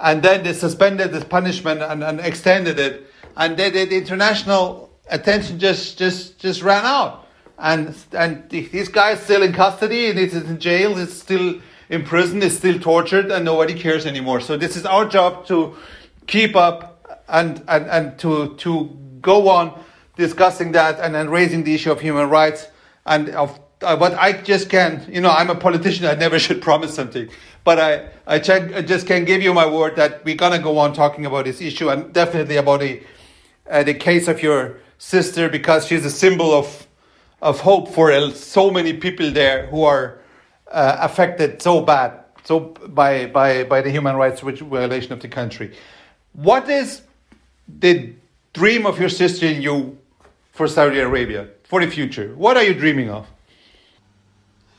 And 0.00 0.22
then 0.22 0.42
they 0.42 0.52
suspended 0.52 1.12
this 1.12 1.24
punishment 1.24 1.82
and, 1.82 2.02
and 2.02 2.20
extended 2.20 2.78
it, 2.78 3.06
and 3.36 3.56
they, 3.56 3.70
they, 3.70 3.84
the 3.84 3.96
international 3.96 4.90
attention 5.08 5.58
just 5.58 5.98
just 5.98 6.38
just 6.40 6.62
ran 6.62 6.84
out, 6.84 7.28
and 7.58 7.94
and 8.12 8.48
this 8.50 8.88
guy 8.88 9.12
is 9.12 9.20
still 9.20 9.42
in 9.42 9.52
custody 9.52 10.10
and 10.10 10.18
he's 10.18 10.34
in 10.34 10.58
jail, 10.58 10.96
he's 10.96 11.12
still 11.12 11.60
in 11.88 12.02
prison, 12.02 12.42
he's 12.42 12.56
still 12.56 12.80
tortured, 12.80 13.30
and 13.30 13.44
nobody 13.44 13.74
cares 13.74 14.04
anymore. 14.04 14.40
So 14.40 14.56
this 14.56 14.76
is 14.76 14.84
our 14.84 15.06
job 15.08 15.46
to 15.46 15.76
keep 16.26 16.56
up 16.56 17.22
and 17.28 17.62
and, 17.68 17.86
and 17.86 18.18
to 18.18 18.56
to 18.56 18.98
go 19.20 19.48
on 19.48 19.80
discussing 20.16 20.72
that 20.72 20.98
and 20.98 21.14
then 21.14 21.30
raising 21.30 21.62
the 21.62 21.74
issue 21.74 21.92
of 21.92 22.00
human 22.00 22.28
rights 22.28 22.66
and 23.06 23.28
of 23.28 23.60
uh, 23.82 23.96
but 23.96 24.14
I 24.14 24.32
just 24.32 24.68
can't. 24.68 25.08
you 25.08 25.20
know, 25.20 25.30
I'm 25.30 25.50
a 25.50 25.54
politician. 25.54 26.06
I 26.06 26.14
never 26.14 26.38
should 26.44 26.62
promise 26.62 26.94
something, 26.94 27.28
but 27.64 27.78
I, 27.78 28.08
I, 28.26 28.38
check, 28.38 28.72
I 28.74 28.82
just 28.82 29.06
can 29.06 29.24
give 29.24 29.42
you 29.42 29.54
my 29.54 29.66
word 29.66 29.96
that 29.96 30.24
we're 30.24 30.36
gonna 30.36 30.58
go 30.58 30.78
on 30.78 30.92
talking 30.92 31.26
about 31.26 31.44
this 31.44 31.60
issue 31.60 31.90
and 31.90 32.12
definitely 32.12 32.56
about 32.56 32.80
the, 32.80 33.02
uh, 33.70 33.82
the 33.82 33.94
case 33.94 34.28
of 34.28 34.42
your 34.42 34.78
sister 34.98 35.48
because 35.48 35.86
she's 35.86 36.04
a 36.04 36.10
symbol 36.10 36.52
of, 36.52 36.86
of 37.40 37.60
hope 37.60 37.88
for 37.88 38.30
so 38.30 38.70
many 38.70 38.92
people 38.92 39.30
there 39.30 39.66
who 39.66 39.82
are 39.82 40.18
uh, 40.70 40.96
affected 41.00 41.60
so 41.60 41.80
bad, 41.80 42.24
so 42.44 42.60
by 42.60 43.26
by 43.26 43.64
by 43.64 43.82
the 43.82 43.90
human 43.90 44.16
rights 44.16 44.40
violation 44.40 45.12
of 45.12 45.20
the 45.20 45.28
country. 45.28 45.76
What 46.32 46.68
is 46.68 47.02
the 47.68 48.12
dream 48.52 48.86
of 48.86 48.98
your 48.98 49.08
sister 49.08 49.46
and 49.46 49.62
you 49.62 49.98
for 50.52 50.66
Saudi 50.68 50.98
Arabia 50.98 51.48
for 51.64 51.84
the 51.84 51.90
future? 51.90 52.34
What 52.36 52.56
are 52.56 52.62
you 52.62 52.74
dreaming 52.74 53.10
of? 53.10 53.26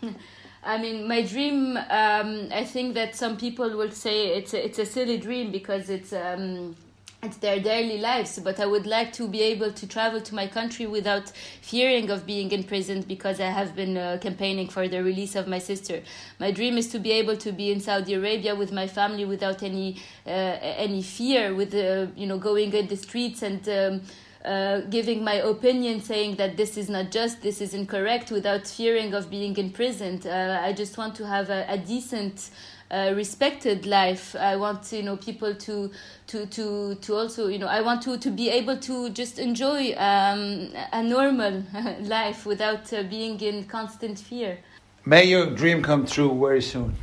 I 0.63 0.77
mean, 0.77 1.07
my 1.07 1.21
dream. 1.21 1.77
Um, 1.77 2.49
I 2.51 2.63
think 2.63 2.93
that 2.93 3.15
some 3.15 3.37
people 3.37 3.69
will 3.75 3.91
say 3.91 4.37
it's 4.37 4.53
a, 4.53 4.65
it's 4.65 4.79
a 4.79 4.85
silly 4.85 5.17
dream 5.17 5.51
because 5.51 5.89
it's 5.89 6.13
um, 6.13 6.75
it's 7.23 7.37
their 7.37 7.59
daily 7.59 7.97
lives 7.99 8.37
but 8.39 8.59
i 8.59 8.65
would 8.65 8.85
like 8.85 9.13
to 9.13 9.27
be 9.27 9.41
able 9.41 9.71
to 9.71 9.87
travel 9.87 10.19
to 10.19 10.35
my 10.35 10.45
country 10.45 10.85
without 10.85 11.29
fearing 11.61 12.09
of 12.09 12.25
being 12.25 12.51
imprisoned 12.51 13.07
because 13.07 13.39
i 13.39 13.45
have 13.45 13.75
been 13.75 13.97
uh, 13.97 14.17
campaigning 14.21 14.67
for 14.67 14.87
the 14.89 15.01
release 15.01 15.35
of 15.35 15.47
my 15.47 15.57
sister 15.57 16.01
my 16.39 16.51
dream 16.51 16.77
is 16.77 16.89
to 16.89 16.99
be 16.99 17.11
able 17.11 17.37
to 17.37 17.53
be 17.53 17.71
in 17.71 17.79
saudi 17.79 18.13
arabia 18.13 18.53
with 18.53 18.73
my 18.73 18.87
family 18.87 19.23
without 19.23 19.63
any 19.63 19.95
uh, 20.27 20.29
any 20.29 21.01
fear 21.01 21.55
with 21.55 21.73
uh, 21.73 22.07
you 22.17 22.27
know 22.27 22.37
going 22.37 22.73
in 22.73 22.87
the 22.87 22.97
streets 22.97 23.41
and 23.41 23.69
um, 23.69 24.01
uh, 24.45 24.81
giving 24.89 25.23
my 25.23 25.35
opinion 25.35 26.01
saying 26.01 26.35
that 26.35 26.57
this 26.57 26.77
is 26.77 26.89
not 26.89 27.11
just 27.11 27.41
this 27.41 27.61
is 27.61 27.73
incorrect 27.73 28.31
without 28.31 28.67
fearing 28.67 29.13
of 29.13 29.29
being 29.29 29.55
imprisoned 29.57 30.27
uh, 30.27 30.59
i 30.61 30.73
just 30.73 30.97
want 30.97 31.15
to 31.15 31.25
have 31.25 31.49
a, 31.49 31.65
a 31.69 31.77
decent 31.77 32.49
uh, 32.93 33.11
respected 33.15 33.85
life. 33.87 34.35
I 34.35 34.55
want 34.55 34.91
you 34.91 35.01
know 35.01 35.17
people 35.17 35.55
to 35.55 35.89
to 36.27 36.45
to 36.45 36.95
to 36.95 37.15
also 37.15 37.47
you 37.47 37.57
know 37.57 37.67
I 37.67 37.81
want 37.81 38.03
to 38.03 38.17
to 38.17 38.29
be 38.29 38.49
able 38.49 38.77
to 38.77 39.09
just 39.09 39.39
enjoy 39.39 39.93
um, 39.97 40.69
a 40.91 41.01
normal 41.01 41.63
life 42.01 42.45
without 42.45 42.93
uh, 42.93 43.03
being 43.03 43.39
in 43.41 43.63
constant 43.63 44.19
fear. 44.19 44.59
May 45.05 45.23
your 45.25 45.47
dream 45.47 45.81
come 45.81 46.05
true 46.05 46.37
very 46.39 46.61
soon. 46.61 46.95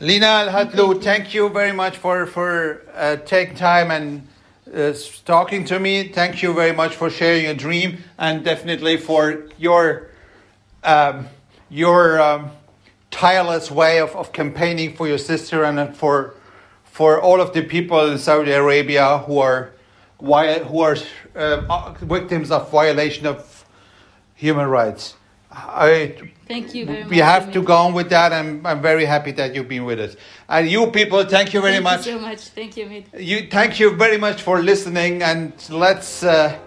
Lina 0.00 0.26
Al 0.26 0.48
Hathloul, 0.48 1.02
thank 1.02 1.34
you 1.34 1.48
very 1.50 1.72
much 1.72 1.98
for 1.98 2.24
for 2.26 2.82
uh, 2.94 3.16
taking 3.16 3.54
time 3.54 3.90
and. 3.90 4.26
Uh, 4.74 4.92
talking 5.24 5.64
to 5.64 5.78
me, 5.78 6.08
thank 6.08 6.42
you 6.42 6.52
very 6.52 6.72
much 6.72 6.94
for 6.94 7.08
sharing 7.08 7.44
your 7.44 7.54
dream 7.54 8.04
and 8.18 8.44
definitely 8.44 8.98
for 8.98 9.46
your 9.56 10.10
um, 10.84 11.28
your 11.70 12.20
um, 12.20 12.50
tireless 13.10 13.70
way 13.70 13.98
of, 13.98 14.14
of 14.14 14.32
campaigning 14.32 14.94
for 14.94 15.08
your 15.08 15.16
sister 15.16 15.64
and 15.64 15.96
for 15.96 16.34
for 16.84 17.20
all 17.20 17.40
of 17.40 17.54
the 17.54 17.62
people 17.62 18.10
in 18.10 18.18
Saudi 18.18 18.52
Arabia 18.52 19.18
who 19.18 19.38
are 19.38 19.72
who 20.18 20.80
are 20.80 20.96
uh, 21.34 21.94
victims 22.02 22.50
of 22.50 22.70
violation 22.70 23.26
of 23.26 23.64
human 24.34 24.66
rights. 24.66 25.14
I, 25.66 26.14
thank 26.46 26.74
you 26.74 26.86
very 26.86 26.98
we 26.98 27.02
much. 27.02 27.10
We 27.10 27.18
have 27.18 27.52
to 27.52 27.62
go 27.62 27.74
on 27.74 27.94
with 27.94 28.08
that. 28.10 28.32
I'm, 28.32 28.64
I'm 28.66 28.80
very 28.80 29.04
happy 29.04 29.32
that 29.32 29.54
you've 29.54 29.68
been 29.68 29.84
with 29.84 30.00
us. 30.00 30.16
And 30.48 30.68
you 30.68 30.90
people, 30.90 31.24
thank 31.24 31.52
you 31.52 31.60
very 31.60 31.74
thank 31.74 31.84
much. 31.84 32.06
You 32.06 32.12
so 32.12 32.18
much. 32.20 32.40
Thank 32.48 32.76
you, 32.76 32.86
Mid. 32.86 33.04
You, 33.18 33.48
thank 33.50 33.80
you 33.80 33.96
very 33.96 34.18
much 34.18 34.42
for 34.42 34.62
listening. 34.62 35.22
And 35.22 35.52
let's 35.70 36.22
uh, 36.22 36.58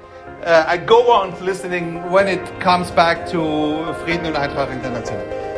uh, 0.43 0.77
go 0.77 1.12
on 1.12 1.43
listening 1.43 2.10
when 2.12 2.27
it 2.27 2.60
comes 2.60 2.91
back 2.91 3.27
to 3.32 3.93
Frieden 4.04 4.25
und 4.25 4.36
Eintracht 4.36 4.71
International. 4.71 5.50